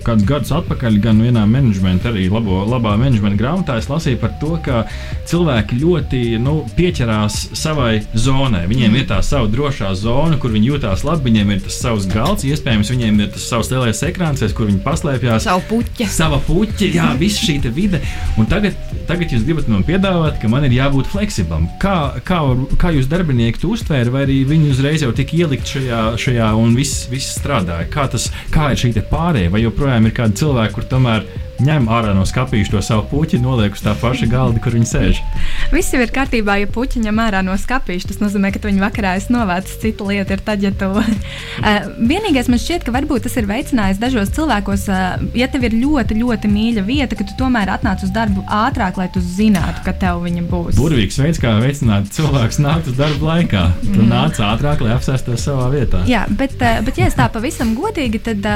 [0.07, 4.53] kādus gadus atpakaļ, gan vienā menedžmentā, arī labo, labā menedžmenta grāmatā, es lasīju par to,
[4.63, 4.83] ka
[5.31, 8.65] cilvēki ļoti nu, pieķerās savai zonai.
[8.71, 9.01] Viņiem mm.
[9.01, 12.93] ir tā sava drošā zona, kur viņi jūtas labi, viņiem ir tas savs galds, iespējams,
[12.95, 15.47] viņiem ir tas savs lielais ekrāns, kur viņi paslēpjas.
[15.47, 16.11] Savu puķi.
[16.11, 18.03] Sava puķi, jā, viss šī vide.
[18.39, 18.79] Un tagad,
[19.09, 21.69] tagad jūs gribat man piedāvāt, ka man ir jābūt fleksiblam.
[21.83, 21.97] Kā,
[22.27, 22.41] kā,
[22.81, 26.77] kā jūs darbinieki to uztvēra, vai arī viņi uzreiz jau tika ielikt šajā, šajā un
[26.79, 27.89] viss, viss strādāja?
[27.93, 31.27] Kā, tas, kā ir šī pārējai, vai joprojām ir kādi cilvēki, kur tomēr
[31.63, 35.21] ņem ārā no skāpīša to savu puķi, noliek uz tā paša galda, kur viņi sēž.
[35.75, 38.11] Viss jau ir kārtībā, ja puķi ņem ārā no skāpīša.
[38.11, 39.79] Tas nozīmē, ka viņi vakarā ir novācis.
[39.83, 40.91] Cita lieta ir tad, ja tu.
[40.93, 45.77] uh, vienīgais man šķiet, ka varbūt tas ir veicinājis dažos cilvēkos, uh, ja tev ir
[45.81, 49.97] ļoti, ļoti mīļa vieta, ka tu tomēr atnāc uz darbu ātrāk, lai tu zinātu, ka
[49.97, 50.79] tev viņa būs.
[50.79, 53.65] Burvīgs veids, kā veicināt cilvēku nākt uz darbu laikā.
[53.83, 54.13] Tu mm.
[54.13, 56.05] nāc ātrāk, lai apsēstos savā vietā.
[56.11, 58.47] Jā, bet, uh, bet ja es tā pavisam godīgi, tad,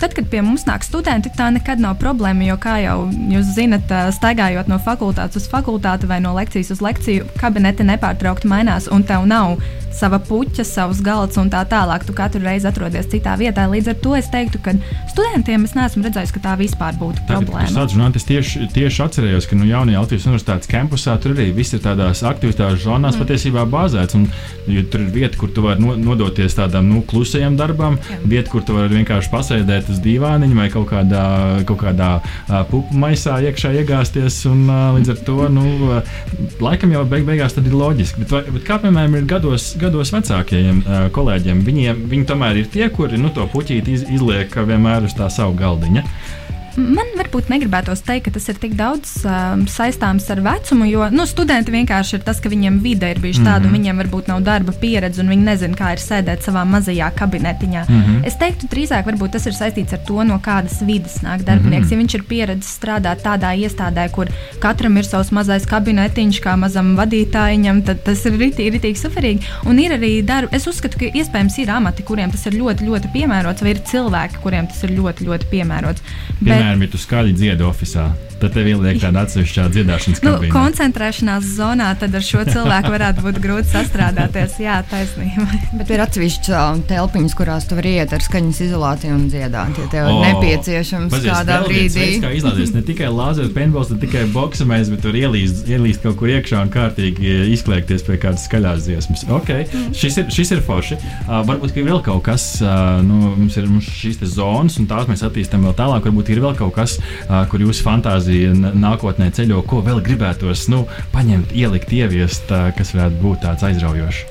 [0.00, 3.54] tad, kad pie mums nāk studenti, tā nekad nav problēma problēma, jo, kā jau jūs
[3.56, 9.02] zinat, staigājot no fakultātes uz fakultāti vai no lekcijas uz lekciju, kabineti nepārtraukti mainās, un
[9.02, 9.58] tev nav
[9.94, 12.04] sava puķa, savs galds un tā tālāk.
[12.06, 13.66] Tu katru reizi atrodies citā vietā.
[13.70, 14.74] Līdz ar to es teiktu, ka
[15.10, 17.70] studentiem es neesmu redzējis, ka tā vispār būtu problēma.
[17.74, 21.74] Tāds, runāt, es tieši, tieši atcerējos, ka nu, jaunajā Latvijas universitātes kampusā tur arī viss
[21.76, 23.24] ir tādās aktivitāšu zonās mm.
[23.24, 24.16] patiesībā bāzēts.
[24.18, 24.28] Un,
[24.92, 28.20] tur ir vieta, kur tu vari no, nodoties tādam nu, klusajam darbam, Jā.
[28.24, 31.24] vieta, kur tu vari vienkārši pasēdēt uz dīvāniņa vai kaut kādā,
[31.68, 32.12] kaut kādā
[32.70, 34.40] pupu maisā iekšā iegāzties.
[34.50, 34.66] Un,
[34.96, 35.64] līdz ar to nu,
[36.62, 38.24] laikam jau beig beigās ir loģiski.
[38.24, 40.84] Bet, vai, bet kā piemēram ir gados, gados vecākajiem
[41.16, 45.30] kolēģiem, viņiem, viņi tomēr ir tie, kuri nu, to puķīti iz, izliek vienmēr uz tā
[45.32, 46.06] savu galdiņa.
[46.76, 51.26] Man varbūt negribētos teikt, ka tas ir tik daudz um, saistāms ar vecumu, jo nu,
[51.26, 53.74] studenti vienkārši ir tas, ka viņiem vide ir bijusi tāda, mm -hmm.
[53.74, 57.84] un viņiem varbūt nav darba pieredze, un viņi nezina, kā ir sēdēt savā mazajā kabinetiņā.
[57.88, 58.26] Mm -hmm.
[58.26, 61.86] Es teiktu, drīzāk tas ir saistīts ar to, no kādas vidas nāk darbinieks.
[61.86, 61.92] Mm -hmm.
[61.92, 64.28] Ja viņš ir pieredzējis strādāt tādā iestādē, kur
[64.60, 69.40] katram ir savs mazais kabinetiņš, kā mazam vadītājam, tad tas ir ritīgi, ritīgi suferīgi.
[69.66, 73.12] Un ir arī darbi, es uzskatu, ka iespējams ir amati, kuriem tas ir ļoti, ļoti
[73.12, 76.02] piemērots, vai ir cilvēki, kuriem tas ir ļoti, ļoti piemērots.
[76.40, 80.48] Bet piemēram, ja tu skaļi dziedi oficiālā, tad tev ieliek tāda atsevišķā dziedāšanas kabīne.
[80.48, 84.56] Nu, koncentrēšanās zonā tad ar šo cilvēku varētu būt grūti sastrādāties.
[84.64, 85.44] Jā, taisnība.
[85.76, 90.08] Bet ir atsevišķas telpiņas, kurās tu vari iet ar skaņas izolāciju un dziedāt, ja tev
[90.08, 92.00] oh, ir nepieciešams pazies, kādā brīdī.
[92.00, 96.16] Veids, kā izlādes ne tikai lāzera penbols, ne tikai boksamais, bet tur ielīst, ielīst kaut
[96.20, 99.26] kur iekšā un kārtīgi izkliekties pie kādas skaļās dziesmas.
[99.40, 99.68] Okay.
[99.68, 99.92] Mm.
[100.00, 100.96] Šis, ir, šis ir forši.
[101.26, 105.08] Uh, varbūt ir vēl kaut kas, uh, nu, mums ir mums šīs zonas, un tās
[105.10, 106.08] mēs attīstām vēl tālāk.
[106.08, 106.98] Varbūt ir vēl kaut kas,
[107.50, 110.84] kur jūsu fantāzija nākotnē ceļo, ko vēl gribētos nu,
[111.14, 114.24] paņemt, ielikt, ieviest, kas varētu būt tāds aizraujošs.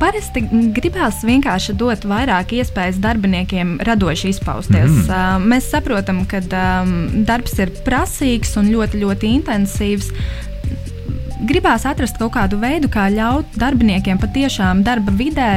[0.00, 0.42] Parasti
[0.74, 4.90] gribās vienkārši dot vairāk iespējas darbiniekiem radoši izpausties.
[4.90, 5.04] Mm.
[5.06, 6.96] Uh, mēs saprotam, ka um,
[7.28, 10.10] darbs ir prasīgs un ļoti, ļoti intensīvs
[11.46, 15.48] gribās atrast kaut kādu veidu, kā ļaut darbiniekiem patiešām darba vidē.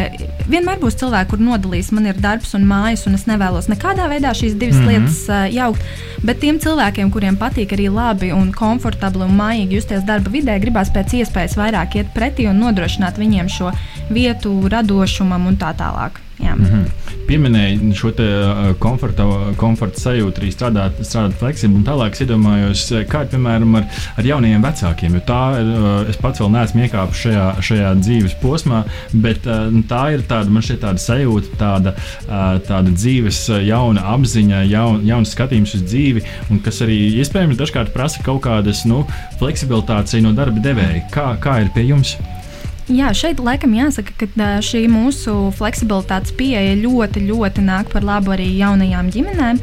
[0.49, 4.33] Vienmēr būs cilvēki, kur nodalīs, man ir darbs un mājas, un es nevēlos nekādā veidā
[4.37, 5.09] šīs divas mm -hmm.
[5.09, 5.81] lietas uh, jaukt.
[6.23, 10.89] Bet tiem cilvēkiem, kuriem patīk arī labi un komfortabli un mājīgi justies darba vidē, gribās
[10.93, 13.71] pēc iespējas vairāk iet pretī un nodrošināt viņiem šo
[14.09, 16.28] vietu radošumam un tā tālāk.
[16.39, 16.85] Mm -hmm.
[17.27, 18.11] Pieminēja šo
[18.79, 19.25] komforta,
[19.57, 21.75] komforta sajūtu, arī strādāt, strādāt fleksibli.
[21.75, 23.83] Un tālāk es iedomājos, kā piemēram ar,
[24.17, 25.13] ar jauniem vecākiem.
[25.13, 28.83] Jo tā ir, es pats vēl neesmu iekāpis šajā, šajā dzīves posmā,
[29.13, 29.43] bet
[29.89, 31.93] tā ir tāda, man šķiet, tāda sajūta, tāda,
[32.67, 38.23] tāda dzīves jauna apziņa, jaun, jauns skatījums uz dzīvi, un kas arī iespējams dažkārt prasa
[38.23, 39.05] kaut kādas nu,
[39.39, 41.05] fleksibilitātes no darba devēja.
[41.11, 42.17] Kā, kā ir pie jums?
[42.89, 48.47] Jā, šeit laikam jāsaka, ka šī mūsu fleksibilitātes pieeja ļoti, ļoti nāk par labu arī
[48.57, 49.59] jaunajām ģimenēm.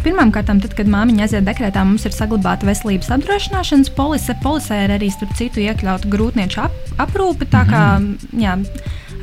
[0.00, 4.36] Pirmkārt, tad, kad māmiņa aiziet dekrētā, mums ir saglabāta veselības apdrošināšanas polise.
[4.40, 7.50] Polisē ir arī, starp citu, iekļauta grūtnieču ap aprūpe.
[7.52, 8.40] Tā kā, mhm.
[8.40, 8.56] jā,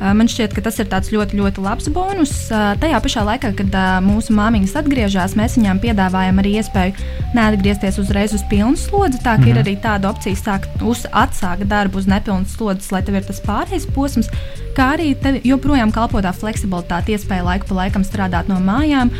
[0.02, 2.32] Man šķiet, ka tas ir ļoti, ļoti labs bonus.
[2.50, 8.42] Tajā pašā laikā, kad mūsu māmiņas atgriežas, mēs viņām piedāvājam arī iespēju neatgriezties uzreiz uz
[8.50, 9.22] pilnu slodzi.
[9.22, 9.48] Tā mm -hmm.
[9.50, 13.40] ir arī tāda opcija, sākt uz, atsākt darbu uz nepilnas slodzes, lai tev ir tas
[13.46, 14.28] pārējais posms.
[14.76, 19.12] Kā arī tev joprojām kalpo tā fleksibilitāte, iespēja laiku pa laikam strādāt no mājām,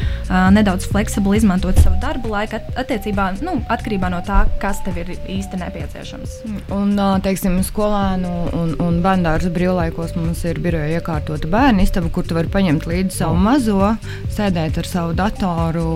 [0.55, 5.13] nedaudz fleksibli izmantot savu darbu laiku, at attiecībā, nu, atkarībā no tā, kas tev ir
[5.17, 6.37] īsti nepieciešams.
[6.75, 6.95] Un,
[7.25, 12.51] teiksim, skolēnu un, un bērnu brīvlaikos mums ir biroja iekārtota bērnu istaba, kur tu vari
[12.53, 13.93] paņemt līdzi savu mazo,
[14.35, 15.87] sēdēt ar savu datoru,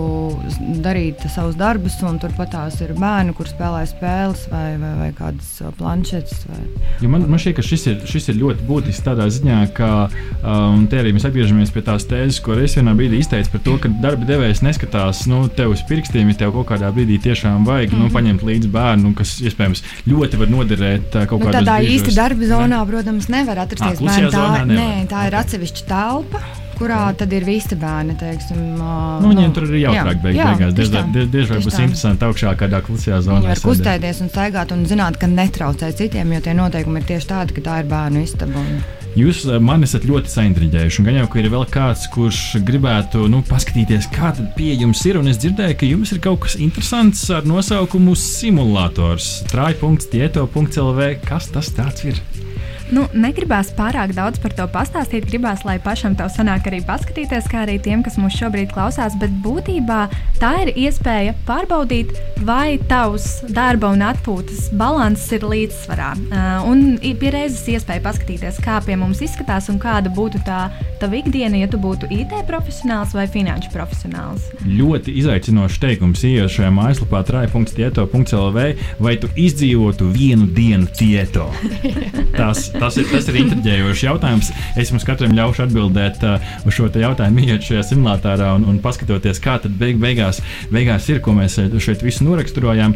[0.83, 5.49] darīt savus darbus, un turpat tās ir bērni, kur spēlē spēles vai, vai, vai kādas
[5.79, 6.45] planšetes.
[6.51, 6.61] Vai...
[7.03, 9.46] Ja man, man šķiet, ka šis ir, šis ir ļoti būtisks tādā ziņā,
[9.77, 13.63] ka um, te arī mēs atgriežamies pie tās tēzes, ko es vienā brīdī izteicu par
[13.65, 17.65] to, ka darba devējs neskatās nu, tev uz pirkstiem, ja tev kaut kādā brīdī tiešām
[17.67, 17.99] vajag mm -hmm.
[17.99, 18.13] nu, mhm.
[18.17, 22.53] paņemt līdzi bērnu, kas iespējams ļoti var noderēt uh, kaut nu, kādā tādā īsti darba
[22.53, 24.31] zonā, protams, nevar atrasties bērnu.
[24.31, 28.15] Tā, nē, tā ir atsevišķa telpa kurā tad ir visi bērni.
[28.17, 30.75] Teiksim, uh, nu, viņiem nu, tur ir jautrāk beig, jā, beigās.
[30.77, 33.41] Diez, diez vai būs interesanti augšā kādā klusajā zonā.
[33.45, 37.33] Viņi var kustēties un staigāt un zināt, ka netraucē citiem, jo tie noteikumi ir tieši
[37.33, 38.63] tādi, ka tā ir bērnu istaba.
[38.63, 38.79] Un...
[39.17, 41.03] Jūs man esat ļoti saintriģējuši.
[41.07, 45.17] Gan jau, ka ir vēl kāds, kurš gribētu nu, paskatīties, kāda pieeja jums ir.
[45.31, 49.39] Es dzirdēju, ka jums ir kaut kas interesants ar nosaukumu simulators.
[49.49, 51.13] Trāj.tieto.lv.
[51.25, 51.73] Kas tas
[52.05, 52.21] ir?
[52.87, 55.27] Nu, negribās pārāk daudz par to pastāstīt.
[55.27, 59.17] Gribās, lai pašam to sanāk arī paskatīties, kā arī tiem, kas mūs šobrīd klausās.
[59.19, 60.05] Bet būtībā
[60.39, 62.13] tā ir iespēja pārbaudīt,
[62.47, 66.13] vai tavs darba un atpūtas balanss ir līdzsvarā.
[66.27, 66.85] Uh, un
[67.19, 70.67] pie reizes iespēja paskatīties, kā pie mums izskatās un kāda būtu tā
[71.01, 74.47] tava ikdiena, ja tu būtu IT profesionāls vai finanšu profesionāls.
[74.63, 78.65] Ļoti izaicinošs teikums, šajā mājaslapā, trāja.tieto.lv,
[79.03, 81.49] vai tu izdzīvotu vienu dienu tieto.
[82.39, 84.51] Tas tas, ir, tas ir intriģējošs jautājums.
[84.79, 89.41] Es jums katram ļaušu atbildēt uh, uz šo jautājumu, iet šajā simulatorā un, un paskatoties,
[89.43, 90.41] kā tad beig, beigās,
[90.73, 92.95] beigās ir, ko mēs šeit visu noraksturojām.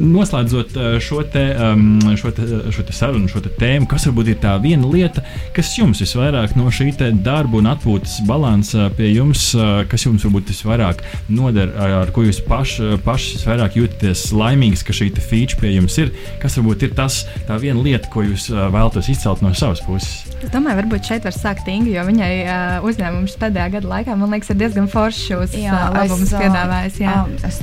[0.00, 4.32] Noslēdzot uh, šo, te, um, šo, te, šo te sarunu, šo te tēmu, kas varbūt
[4.34, 5.24] ir tā viena lieta,
[5.56, 6.90] kas jums visvairāk no šī
[7.22, 12.42] darba un atpūtas balansa pie jums, uh, kas jums varbūt visvairāk noder, ar, ko jūs
[12.46, 16.12] paši paš visvairāk jūtaties laimīgs, ka šī feature pie jums ir,
[16.42, 19.80] kas varbūt ir tas, tā viena lieta, ko jūs uh, vēlaties izdarīt izcelt no savas
[19.80, 20.29] puses.
[20.40, 24.32] Es domāju, varbūt šeit var sākt Inga, jo viņai uh, uzņēmums pēdējā gada laikā, man
[24.32, 26.96] liekas, ir diezgan foršs šos jā, uh, labumus piedāvājis.
[27.02, 27.16] Jā.
[27.28, 27.58] Uh, es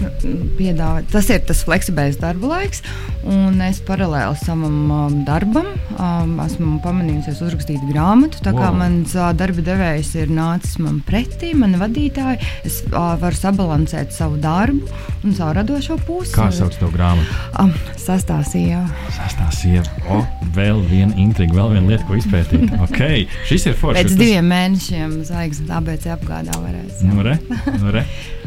[0.59, 2.83] piedāvāju, tas ir tas fleksibls darba laiks,
[3.25, 8.43] un es paralēli savam um, darbam um, esmu pamanījusies uzrakstīt grāmatu.
[8.45, 8.61] Tā wow.
[8.61, 14.13] kā mans uh, darba devējs ir nācis man pretī, man vadītāji, es uh, varu sabalansēt
[14.13, 14.85] savu darbu
[15.25, 16.35] un savu radošo pusi.
[16.37, 17.41] Kā sauc to grāmatu?
[17.57, 18.85] Um, sastā sieva.
[19.17, 19.87] Sastā sieva.
[20.13, 20.21] O,
[20.55, 22.66] vēl viena intriga, vēl viena lieta, ko izpētīt.
[22.85, 23.27] okay.
[23.49, 24.03] Šis ir forši.
[24.03, 27.05] Pēc diviem mēnešiem zvaigznes ABC apgādā varēs.
[27.07, 27.37] Nu, re,
[27.77, 28.07] nu, re.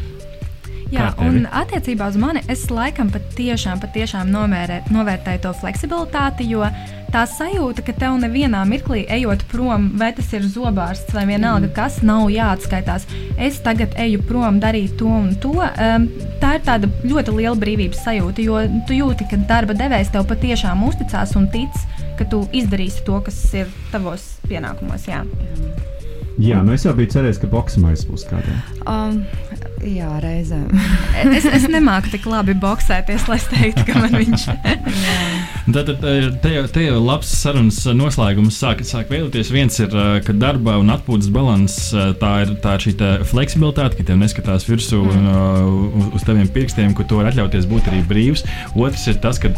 [0.90, 6.64] Jā, un attiecībā uz mani es laikam patiešām, patiešām nomērē, novērtēju to fleksibilitāti, jo
[7.14, 11.74] tā sajūta, ka tev nevienā mirklī ejot prom, vai tas ir zobārsts vai vienalga, mm.
[11.76, 13.06] kas nav jāatskaitās.
[13.38, 15.54] Es tagad eju prom, darīt to un to.
[15.54, 16.08] Um,
[16.42, 20.82] tā ir tāda ļoti liela brīvības sajūta, jo tu jūti, ka darba devējs tev patiešām
[20.90, 21.82] uzticās un tic,
[22.20, 25.08] ka tu izdarīsi to, kas ir tavos pienākumos.
[25.08, 25.24] Jā.
[26.40, 28.60] Jā, nu es jau biju cerējis, ka boxmais būs kādā.
[28.88, 29.22] Um,
[29.84, 30.68] jā, reizēm.
[31.36, 34.60] es, es nemāku tik labi boxēties, lai es teiktu, ka man viņš ir.
[35.70, 35.90] Tad
[36.42, 39.52] te, te jau labs sarunas noslēgums sāk, sāk vēlēties.
[39.54, 39.94] Viens ir,
[40.26, 41.76] ka darba un atpūtas balans
[42.20, 42.94] tā ir tā šī
[43.28, 45.28] fleksibilitāte, ka tev neskatās virsū mm.
[46.00, 48.44] uz, uz taviem pirkstiem, ka tu vari atļauties būt arī brīvs.
[48.74, 49.52] Otrs ir tas, ka,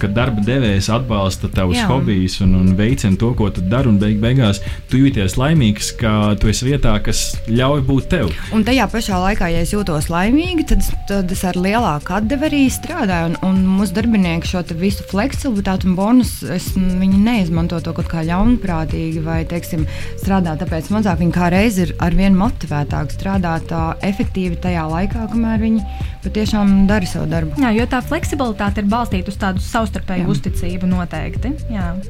[0.00, 4.18] ka darba devējs atbalsta tavus hobijus un, un veicina to, ko tu dari, un beig,
[4.22, 8.32] beigās tu jūties laimīgs, ka tu esi vietā, kas ļauj būt tev.
[8.56, 12.60] Un tajā pašā laikā, ja es jūtos laimīgi, tad, tad es ar lielāku atdevi arī
[12.72, 13.28] strādāju.
[13.28, 18.24] Un, un mūsu darbinieki šo visu fleksibilitāti un bonus, es, viņi neizmanto to kaut kā
[18.26, 19.84] ļaunprātīgi vai, teiksim,
[20.22, 21.20] strādā tāpēc mazāk.
[21.22, 25.84] Viņi kā reiz ir arvien motivētāk strādāt tā, efektīvi tajā laikā, kamēr viņi
[26.24, 27.60] patiešām dara savu darbu.
[27.62, 30.30] Jā, jo tā fleksibilitāte ir balstīta uz tādu savstarpēju Jā.
[30.34, 31.54] uzticību noteikti.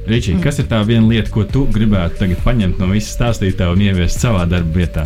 [0.07, 0.43] Ričī, mm.
[0.43, 3.99] kas ir tā viena lieta, ko tu gribētu tagad paņemt no visas stāstītā un ieviest?
[3.99, 5.05] ieviest savā darba vietā?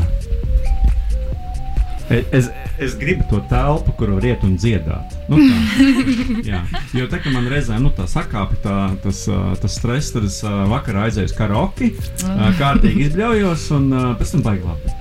[2.14, 2.50] Es,
[2.82, 5.16] es gribu to telpu, kur var iet un dziedāt.
[5.32, 5.88] Nu, tā,
[6.52, 6.62] jā,
[6.94, 9.26] jo tā man reizēm nu, tā sakāpja tā, tas,
[9.64, 11.92] tas stress, tad es vakarā aizēju uz karaoke,
[12.60, 14.98] kārtīgi izbļaujos un pēc tam baiglāpu.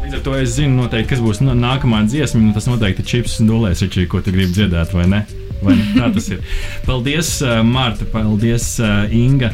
[0.00, 2.50] Līdz ar to es zinu, noteikti, kas būs nākamā dziesma.
[2.56, 5.22] Tas noteikti ir čips un dūlēs, ko tu gribi dziedāt, vai ne?
[5.60, 6.42] Tā tas ir.
[6.86, 7.32] Paldies,
[7.66, 8.72] Marta, paldies,
[9.14, 9.52] Inga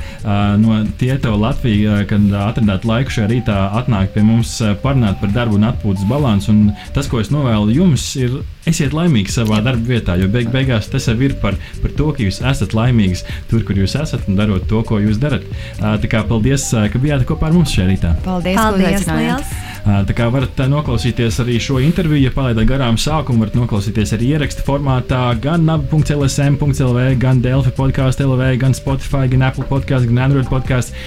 [0.60, 5.58] no Tieto Latviju, uh, kad atradāt laiku šajā rītā atnākt pie mums parunāt par darbu
[5.58, 6.54] un atpūtas balansu.
[6.54, 10.90] Un tas, ko es novēlu jums, ir esiet laimīgi savā darba vietā, jo beig beigās
[10.90, 14.38] tas jau ir par, par to, ka jūs esat laimīgi tur, kur jūs esat un
[14.38, 15.46] darot to, ko jūs darat.
[15.78, 18.14] Tā kā paldies, ka bijāt kopā ar mums šajā rītā.
[18.26, 19.56] Paldies, Paldies liels!
[19.86, 24.64] Tā kā varat noklausīties arī šo interviju, ja palaidāt garām sākumu, varat noklausīties arī ierakstu
[24.66, 30.98] formātā gan nav.lsm.lv, gan Delfi podkāstu LV, gan Spotify, gan Apple podkāstu, gan Android podkāstu.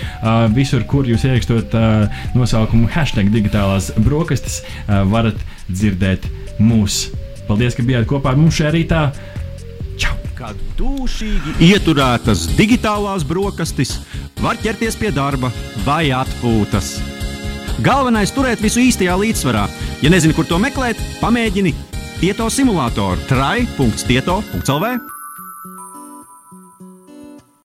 [0.56, 1.76] Visur, kur jūs ierakstot
[2.40, 6.32] nosaukumu hashtag digitālās brokastis, varat dzirdēt
[6.64, 7.10] mūs.
[7.52, 9.04] Paldies, ka bijāt kopā ar mums šajā rītā!
[10.00, 10.16] Čau!
[10.40, 13.98] Kad dūšīgi ieturētas digitālās brokastis,
[14.40, 15.52] var ķerties pie darba
[15.84, 17.19] vai atpūtas.
[17.82, 19.68] Galvenais- turēt visu īstajā līdzsvarā.
[20.02, 21.74] Ja nezini, kur to meklēt, pamēģini
[22.20, 25.19] Tieto simulātoru trai.tieto.lv.